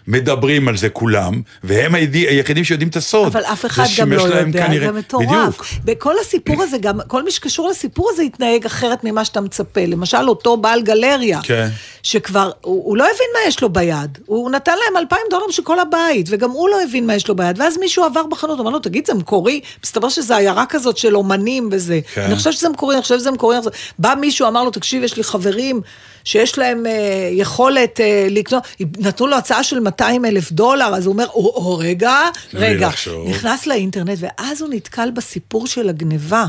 [0.10, 3.26] מדברים על זה כולם, והם היחידים שיודעים את הסוד.
[3.26, 5.26] אבל אף אחד גם לא יודע, כנראה- זה מטורף.
[5.28, 5.66] בדיוק.
[5.86, 9.82] בכל הסיפור הזה, גם כל מי שקשור לסיפור הזה יתנהג אחרת ממה שאתה מצפה.
[9.86, 11.68] למשל, אותו בעל גלריה, כן.
[12.04, 14.18] שכבר, הוא, הוא לא הבין מה יש לו ביד.
[14.26, 17.36] הוא נתן להם 2,000 דולר בשביל כל הבית, וגם הוא לא הבין מה יש לו
[17.36, 17.60] ביד.
[17.60, 19.62] ואז מישהו עבר בחנות, אמר לו, תגיד, זה מקורי?
[19.84, 22.00] מסתבר שזה עיירה כזאת של אומנים וזה.
[22.14, 22.22] כן.
[22.22, 23.58] אני חושבת שזה מקורי, אני חושבת שזה מקורי.
[24.00, 25.82] בא מישהו, אמר לו, תקשיב, יש לי חברים
[26.24, 26.92] שיש להם אה,
[27.32, 28.64] יכולת אה, לקנות,
[29.00, 32.14] נתנו לו הצעה של 200 אלף דולר, אז הוא אומר, או, או רגע,
[32.54, 32.88] רגע.
[32.88, 33.30] לחשוב.
[33.30, 36.46] נכנס לאינטרנט, ואז הוא נתקל בסיפור של הגניבה.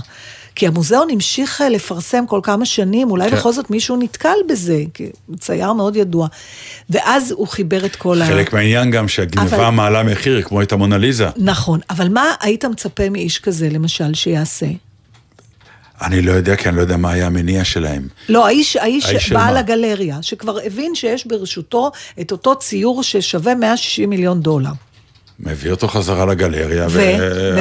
[0.55, 3.37] כי המוזיאון המשיך אה, לפרסם כל כמה שנים, אולי כן.
[3.37, 5.07] בכל זאת מישהו נתקל בזה, כי
[5.41, 6.27] צייר מאוד ידוע.
[6.91, 8.27] ואז הוא חיבר את כל ה...
[8.27, 11.29] חלק מהעניין גם שהגניבה אבל- מעלה מחיר, כמו את המונליזה.
[11.37, 14.67] נכון, אבל מה היית מצפה מאיש כזה, למשל, שיעשה?
[16.03, 18.09] אני לא יודע, כי אני לא יודע מה היה המניע שלהם.
[18.29, 19.61] לא, האיש, האיש, האיש בעל מה?
[19.61, 21.91] הגלריה, שכבר הבין שיש ברשותו
[22.21, 24.71] את אותו ציור ששווה 160 מיליון דולר.
[25.41, 27.17] מביא אותו חזרה לגלריה, ומבק...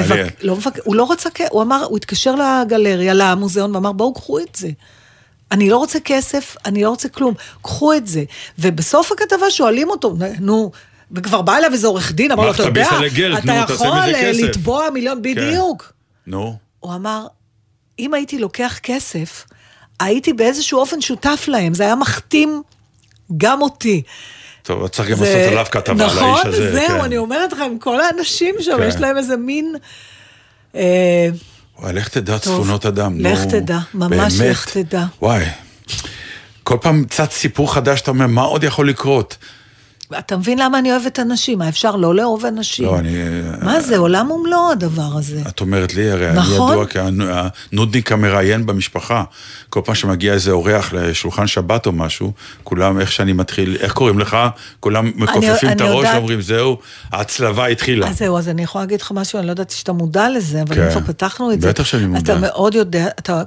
[0.07, 0.79] ואני- לא מבק...
[0.83, 4.69] הוא לא רצה, הוא אמר, הוא התקשר לגלריה, למוזיאון, ואמר, בואו קחו את זה.
[5.51, 8.23] אני לא רוצה כסף, אני לא רוצה כלום, קחו את זה.
[8.59, 10.71] ובסוף הכתבה שואלים אותו, נו,
[11.11, 14.13] וכבר בא אליו איזה עורך דין, אמר לו, אתה יודע, לגלט, אתה נו, יכול אה,
[14.21, 15.93] כסף." לתבוע מיליון, בדיוק.
[16.27, 17.25] נו, הוא אמר,
[17.99, 19.45] אם הייתי לוקח כסף,
[19.99, 22.61] הייתי באיזשהו אופן שותף להם, זה היה מחתים
[23.37, 24.01] גם אותי.
[24.63, 26.57] טוב, צריך גם זה- לעשות עליו כתבה על האיש הזה.
[26.69, 27.03] נכון, זהו, כן.
[27.05, 28.87] אני אומרת לכם, כל האנשים שם, כן.
[28.87, 29.75] יש להם איזה מין...
[30.75, 31.27] אה,
[31.79, 33.19] וואי, לך תדע טוב, צפונות אדם.
[33.19, 34.51] לך נו, תדע, ממש באמת.
[34.51, 35.05] לך תדע.
[35.21, 35.45] וואי,
[36.63, 39.37] כל פעם צץ סיפור חדש, אתה אומר, מה עוד יכול לקרות?
[40.17, 41.61] אתה מבין למה אני אוהבת אנשים?
[41.61, 42.85] אפשר לא לאהוב אנשים?
[42.85, 43.09] לא, אני...
[43.61, 45.41] מה זה, עולם ומלואו הדבר הזה.
[45.47, 46.71] את אומרת לי, הרי אני נכון.
[46.71, 49.23] ידוע כהנודניק המראיין במשפחה.
[49.69, 52.31] כל פעם שמגיע איזה אורח לשולחן שבת או משהו,
[52.63, 54.37] כולם, איך שאני מתחיל, איך קוראים לך?
[54.79, 56.77] כולם מכופפים את אני הראש יודעת- ואומרים, זהו,
[57.11, 58.07] ההצלבה התחילה.
[58.09, 60.75] אז זהו, אז אני יכולה להגיד לך משהו, אני לא ידעתי שאתה מודע לזה, אבל
[60.75, 60.89] כן.
[60.91, 61.69] כבר פתחנו את זה.
[61.69, 62.19] בטח שאני מודע.
[62.19, 63.43] אתה מאוד יודע, אתה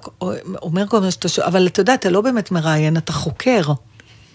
[0.62, 3.60] אומר כל הזמן שאתה שואל, אבל אתה יודע, אתה לא באמת מראיין, אתה חוקר.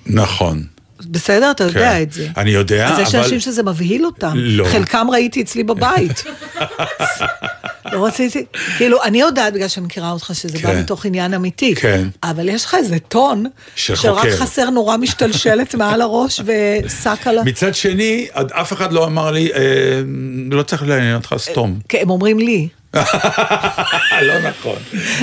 [0.05, 0.63] נכון.
[1.09, 1.51] בסדר?
[1.51, 2.01] אתה יודע כן.
[2.01, 2.27] את זה.
[2.37, 4.31] אני יודע, אז יש אבל- אנשים שזה מבהיל אותם.
[4.35, 4.65] לא.
[4.71, 6.23] חלקם ראיתי אצלי בבית.
[7.93, 8.45] לא רציתי,
[8.77, 10.79] כאילו, אני יודעת בגלל שאני מכירה אותך שזה בא כן.
[10.79, 11.75] מתוך עניין אמיתי.
[11.75, 12.07] כן.
[12.23, 13.45] אבל יש לך איזה טון,
[13.75, 14.27] של שרק.
[14.29, 17.43] חסר נורא משתלשלת מעל הראש ושק על ה...
[17.43, 19.59] מצד שני, אף אחד לא אמר לי, אה,
[20.51, 21.79] לא צריך לעניין אותך, סתום.
[21.89, 22.67] כן, הם אומרים לי.
[24.21, 24.75] לא נכון,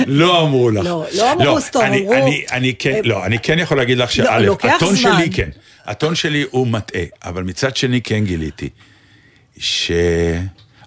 [0.07, 0.85] לא אמרו לך.
[0.85, 2.13] לא, לא אמרו סתום, אני- אמרו-
[2.51, 4.95] אני- כן, לא, אני כן יכול להגיד לך שא', לוקח הטון.
[4.95, 5.49] שלי כן,
[5.85, 8.69] הטון שלי הוא מטעה, אבל מצד שני כן גיליתי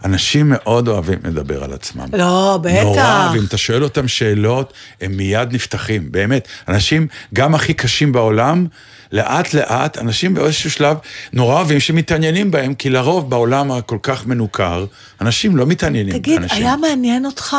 [0.02, 2.06] שאנשים מאוד אוהבים לדבר על עצמם.
[2.12, 2.82] לא, בטח.
[2.82, 6.48] נורא, ואם אתה שואל אותם שאלות, הם מיד נפתחים, באמת.
[6.68, 8.66] אנשים, גם הכי קשים בעולם,
[9.12, 10.96] לאט לאט, אנשים באיזשהו שלב
[11.32, 14.86] נורא אוהבים שמתעניינים בהם, כי לרוב בעולם הכל כך מנוכר,
[15.20, 16.58] אנשים לא מתעניינים תגיד, באנשים.
[16.58, 17.56] היה מעניין אותך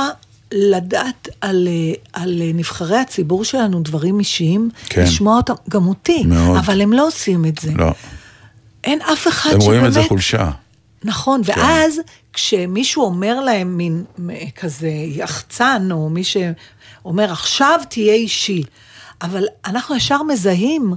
[0.52, 4.70] לדעת על, אה, על אה, נבחרי הציבור שלנו דברים אישיים?
[4.90, 5.04] כן.
[5.04, 6.58] לשמוע אותם, גם אותי, מאוד.
[6.58, 7.72] אבל הם לא עושים את זה.
[7.76, 7.92] לא,
[8.84, 9.68] אין אף אחד הם שבאמת...
[9.68, 10.50] רואים את זה חולשה.
[11.04, 12.00] נכון, ואז
[12.34, 14.04] כשמישהו אומר להם מין
[14.56, 18.64] כזה יחצן, או מי שאומר, עכשיו תהיה אישי,
[19.22, 20.94] אבל אנחנו ישר מזהים,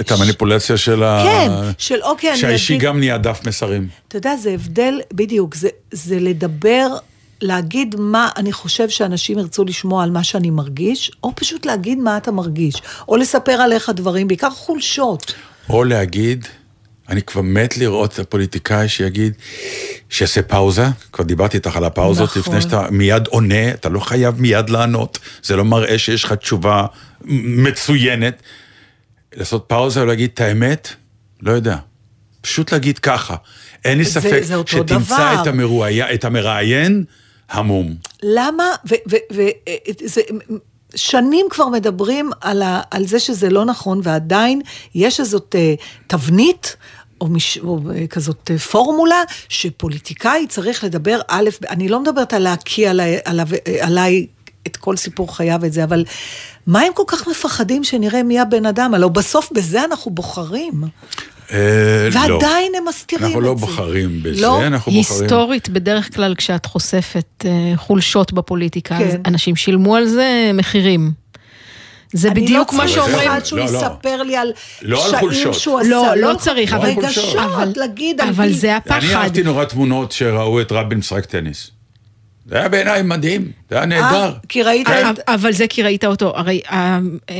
[0.00, 1.22] את המניפולציה של ה...
[1.24, 3.88] כן, של אוקיי, אני שהאישי גם נהיה דף מסרים.
[4.08, 6.86] אתה יודע, זה הבדל, בדיוק, זה, זה לדבר,
[7.42, 12.16] להגיד מה אני חושב שאנשים ירצו לשמוע על מה שאני מרגיש, או פשוט להגיד מה
[12.16, 15.34] אתה מרגיש, או לספר עליך דברים, בעיקר חולשות.
[15.70, 16.46] או להגיד,
[17.12, 19.32] אני כבר מת לראות את הפוליטיקאי שיגיד,
[20.10, 22.42] שיעשה פאוזה, כבר דיברתי איתך על הפאוזות, נכון.
[22.42, 26.86] לפני שאתה מיד עונה, אתה לא חייב מיד לענות, זה לא מראה שיש לך תשובה
[27.24, 28.42] מצוינת.
[29.34, 30.88] לעשות פאוזה ולהגיד את האמת,
[31.42, 31.76] לא יודע.
[32.40, 33.36] פשוט להגיד ככה.
[33.84, 35.42] אין לי זה- ספק זה אותו שתמצא דבר.
[35.42, 36.14] את, המרואי...
[36.14, 37.04] את המראיין
[37.50, 37.94] המום.
[38.22, 38.64] למה,
[39.06, 40.20] וזה,
[40.94, 44.60] שנים כבר מדברים על, ה, על זה שזה לא נכון, ועדיין
[44.94, 45.74] יש איזאת אה,
[46.06, 46.76] תבנית,
[47.22, 52.42] או, מש, או אה, כזאת אה, פורמולה, שפוליטיקאי צריך לדבר א', אני לא מדברת על
[52.42, 54.26] להקיא עליי, עליו, אה, עליי
[54.66, 56.04] את כל סיפור חייו ואת זה, אבל
[56.66, 58.94] מה הם כל כך מפחדים שנראה מי הבן אדם?
[58.94, 60.72] הלוא בסוף בזה אנחנו בוחרים.
[60.82, 61.58] לא.
[62.12, 63.36] ועדיין הם מסתירים את זה.
[63.36, 64.66] אנחנו לא בוחרים בזה, לא?
[64.66, 65.20] אנחנו בוחרים...
[65.22, 67.44] היסטורית, בדרך כלל כשאת חושפת
[67.76, 69.20] חולשות בפוליטיקה, כן.
[69.26, 71.21] אנשים שילמו על זה מחירים.
[72.12, 73.18] זה בדיוק מה אני לא שאומרים.
[73.18, 73.78] צריך אחד שהוא לא, לא.
[73.78, 74.52] יספר לי על
[74.82, 75.54] לא פשעים חולשות.
[75.54, 75.88] שהוא עשה.
[75.88, 76.88] לא, לא צריך, לא אבל...
[76.88, 78.52] רגשות, להגיד על אבל.
[78.52, 79.14] זה אני הפחד.
[79.14, 81.70] אהבתי נורא תמונות שראו את רבין משחק טניס.
[82.46, 84.24] זה היה בעיניי מדהים, זה היה נהדר.
[84.24, 84.88] אה, כי ראית.
[84.88, 85.18] את...
[85.28, 86.32] אבל זה כי ראית אותו.
[86.36, 86.98] הרי אה,
[87.30, 87.36] אה,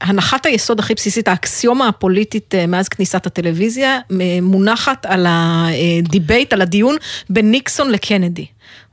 [0.00, 3.98] הנחת היסוד הכי בסיסית, האקסיומה הפוליטית מאז כניסת הטלוויזיה,
[4.42, 6.96] מונחת על ה debate, על הדיון
[7.30, 8.46] בין ניקסון לקנדי,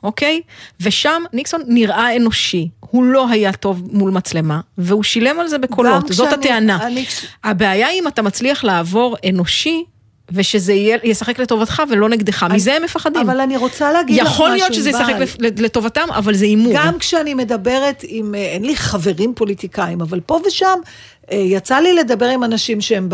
[0.04, 0.42] אוקיי?
[0.82, 6.08] ושם ניקסון נראה אנושי, הוא לא היה טוב מול מצלמה, והוא שילם על זה בקולות,
[6.08, 6.88] זאת כשאני- הטענה.
[6.88, 7.06] אני-
[7.44, 9.84] הבעיה היא אם אתה מצליח לעבור אנושי,
[10.34, 13.22] ושזה יהיה- ישחק לטובתך ולא נגדך, מזה הם מפחדים.
[13.22, 16.74] אבל אני רוצה להגיד לך משהו, יכול להיות שזה ישחק לטובתם, אבל זה הימור.
[16.76, 20.80] גם כשאני מדברת עם, אה, אין לי חברים פוליטיקאים, אבל פה ושם
[21.32, 23.10] אה, יצא לי לדבר עם אנשים שהם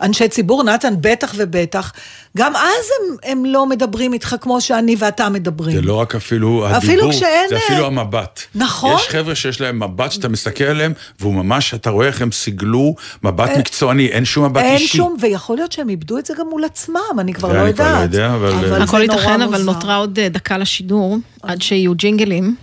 [0.00, 1.92] באנשי ציבור, נתן בטח ובטח,
[2.36, 2.62] גם אז
[3.10, 5.76] הם, הם לא מדברים איתך כמו שאני ואתה מדברים.
[5.76, 8.40] זה לא רק אפילו אפילו הדיבור, כשאין, זה אה, אפילו המבט.
[8.54, 8.94] נכון.
[8.96, 12.94] יש חבר'ה שיש להם מבט שאתה מסתכל עליהם, והוא ממש, אתה רואה איך הם סיגלו
[13.22, 14.96] מבט מקצועני, אין שום מבט אין אישי.
[14.96, 17.84] שום, ויכול להיות שהם איבדו את זה גם מול עצמם, אני כבר לא אני כבר
[17.84, 18.02] לא יודעת.
[18.14, 19.62] יודע, אבל- זה הכל נורא ייתכן, אבל.
[19.62, 22.56] נותרה עוד אה, דקה לשידור, עד שיהיו ג'ינגלים.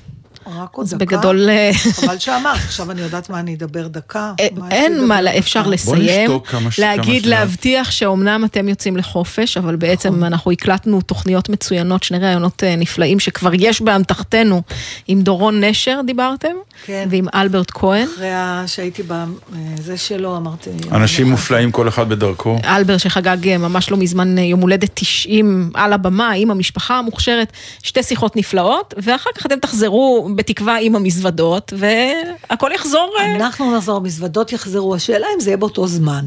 [0.47, 0.97] רק עוד דקה.
[0.97, 4.33] בגדול, אה, חבל שאמרת, עכשיו אני יודעת מה אני אדבר דקה.
[4.39, 5.37] אה, אין מה?
[5.37, 7.25] אפשר בוא לסיים, נשתוק כמה ש- כמה להגיד, שניות.
[7.25, 10.23] להבטיח שאומנם אתם יוצאים לחופש, אבל בעצם נכון.
[10.23, 14.61] אנחנו הקלטנו תוכניות מצוינות, שני ראיונות אה, נפלאים שכבר יש באמתחתנו,
[15.07, 16.53] עם דורון נשר דיברתם,
[16.85, 17.07] כן.
[17.11, 18.07] ועם אלברט כהן.
[18.15, 18.27] אחרי
[18.67, 19.03] שהייתי
[19.49, 20.69] בזה שלו, אמרתי...
[20.91, 22.57] אנשים מופלאים, כל אחד בדרכו.
[22.65, 27.51] אלברט שחגג אה, ממש לא מזמן אה, יום הולדת 90 על הבמה עם המשפחה המוכשרת,
[27.83, 33.13] שתי שיחות נפלאות, ואחר כך אתם תחזרו בתקווה עם המזוודות, והכל יחזור.
[33.19, 36.25] אה, אנחנו נחזור, המזוודות יחזרו, השאלה אם זה יהיה באותו זמן.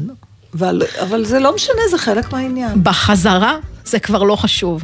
[0.53, 2.83] אבל, אבל זה לא משנה, זה חלק מהעניין.
[2.83, 4.83] בחזרה זה כבר לא חשוב.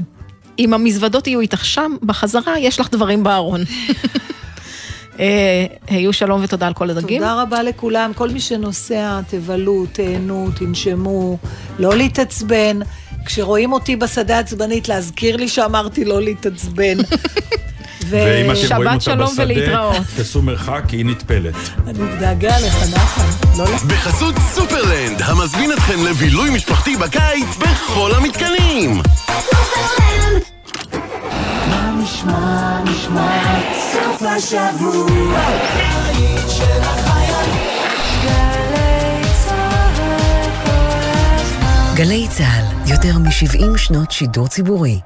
[0.59, 3.61] אם המזוודות יהיו איתך שם, בחזרה יש לך דברים בארון.
[5.19, 7.19] אה, היו שלום ותודה על כל הדגים.
[7.21, 11.37] תודה רבה לכולם, כל מי שנוסע, תבלו, תהנו, תנשמו,
[11.79, 12.79] לא להתעצבן.
[13.25, 16.97] כשרואים אותי בשדה עצבנית, להזכיר לי שאמרתי לא להתעצבן.
[18.09, 19.95] ו- ואם אתם שבת רואים אותה שלום בשדה, ולהתראות.
[20.17, 21.55] תעשו מרחק, כי היא נטפלת.
[21.87, 23.57] אני מתגעגע לך, נחמן.
[23.57, 29.01] לא בחסות סופרלנד, המזמין אתכם לבילוי משפחתי בקיץ בכל המתקנים.
[41.95, 44.99] גלי צה"ל, יותר מ-70 שנות שידור ציבורי.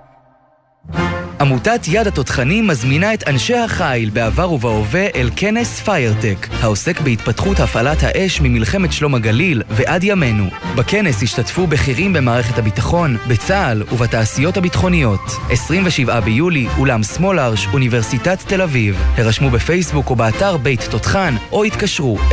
[1.41, 8.03] עמותת יד התותחנים מזמינה את אנשי החיל בעבר ובהווה אל כנס פיירטק, העוסק בהתפתחות הפעלת
[8.03, 10.49] האש ממלחמת שלום הגליל ועד ימינו.
[10.75, 15.21] בכנס השתתפו בכירים במערכת הביטחון, בצה"ל ובתעשיות הביטחוניות.
[15.49, 19.01] 27 ביולי, אולם סמולרש, אוניברסיטת תל אביב.
[19.15, 22.23] הרשמו בפייסבוק או באתר בית תותחן, או התקשרו 04-6396-573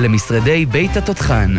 [0.00, 1.54] למשרדי בית התותחן.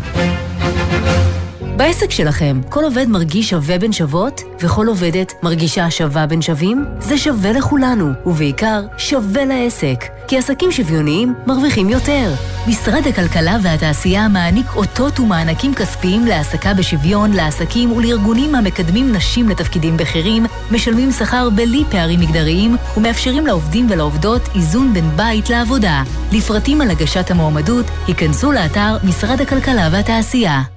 [1.77, 6.85] בעסק שלכם, כל עובד מרגיש שווה בין שוות, וכל עובדת מרגישה שווה בין שווים?
[6.99, 10.05] זה שווה לכולנו, ובעיקר שווה לעסק.
[10.27, 12.33] כי עסקים שוויוניים מרוויחים יותר.
[12.67, 20.45] משרד הכלכלה והתעשייה מעניק אותות ומענקים כספיים להעסקה בשוויון לעסקים ולארגונים המקדמים נשים לתפקידים בכירים,
[20.71, 26.03] משלמים שכר בלי פערים מגדריים, ומאפשרים לעובדים ולעובדות איזון בין בית לעבודה.
[26.31, 30.76] לפרטים על הגשת המועמדות, היכנסו לאתר משרד הכלכלה והתעשייה.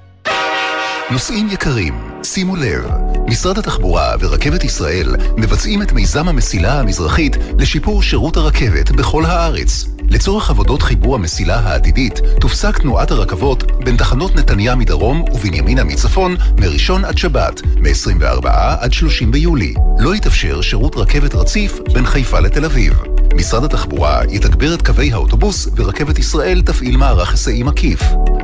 [1.11, 2.85] נוסעים יקרים, שימו לב,
[3.27, 9.85] משרד התחבורה ורכבת ישראל מבצעים את מיזם המסילה המזרחית לשיפור שירות הרכבת בכל הארץ.
[10.09, 17.05] לצורך עבודות חיבור המסילה העתידית, תופסק תנועת הרכבות בין תחנות נתניה מדרום ובנימינה מצפון מראשון
[17.05, 18.49] עד שבת, מ-24
[18.81, 19.75] עד 30 ביולי.
[19.99, 23.10] לא יתאפשר שירות רכבת רציף בין חיפה לתל אביב.
[23.35, 28.03] משרד התחבורה יתגבר את קווי האוטובוס ורכבת ישראל תפעיל מערך היסעים עקיף.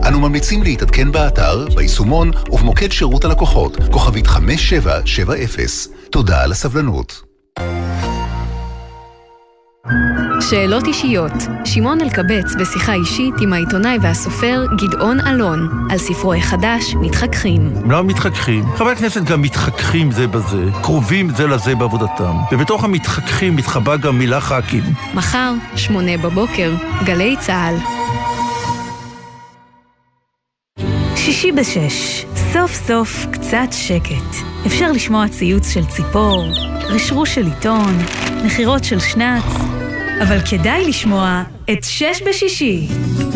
[0.09, 5.66] אנו ממליצים להתעדכן באתר, ביישומון ובמוקד שירות הלקוחות, כוכבית 5770.
[6.11, 7.26] תודה על הסבלנות.
[10.41, 11.32] שאלות אישיות.
[11.64, 17.70] שמעון אלקבץ בשיחה אישית עם העיתונאי והסופר גדעון אלון על ספרו החדש "מתחככים".
[17.91, 18.64] לא מתחככים.
[18.76, 22.34] חברי הכנסת גם מתחככים זה בזה, קרובים זה לזה בעבודתם.
[22.53, 24.84] ובתוך המתחככים מתחבא גם מילה ח"כים.
[25.14, 26.74] מחר, שמונה בבוקר,
[27.05, 27.76] גלי צה"ל.
[31.37, 34.47] שישי בשש, סוף סוף קצת שקט.
[34.66, 36.45] אפשר לשמוע ציוץ של ציפור,
[36.89, 37.99] רשרוש של עיתון,
[38.45, 39.45] נחירות של שנץ,
[40.22, 42.89] אבל כדאי לשמוע את שש בשישי.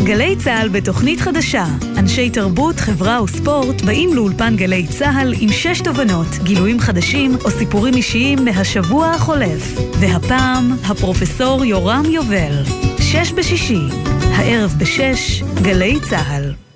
[0.03, 1.65] גלי צה"ל בתוכנית חדשה.
[1.97, 7.93] אנשי תרבות, חברה וספורט באים לאולפן גלי צה"ל עם שש תובנות, גילויים חדשים או סיפורים
[7.93, 9.79] אישיים מהשבוע החולף.
[9.99, 12.63] והפעם, הפרופסור יורם יובל.
[12.99, 13.81] שש בשישי,
[14.21, 16.70] הערב בשש, גלי צה"ל.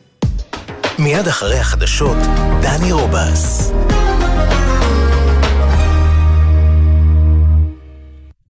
[0.99, 2.17] מיד אחרי החדשות,
[2.61, 3.71] דני רובס.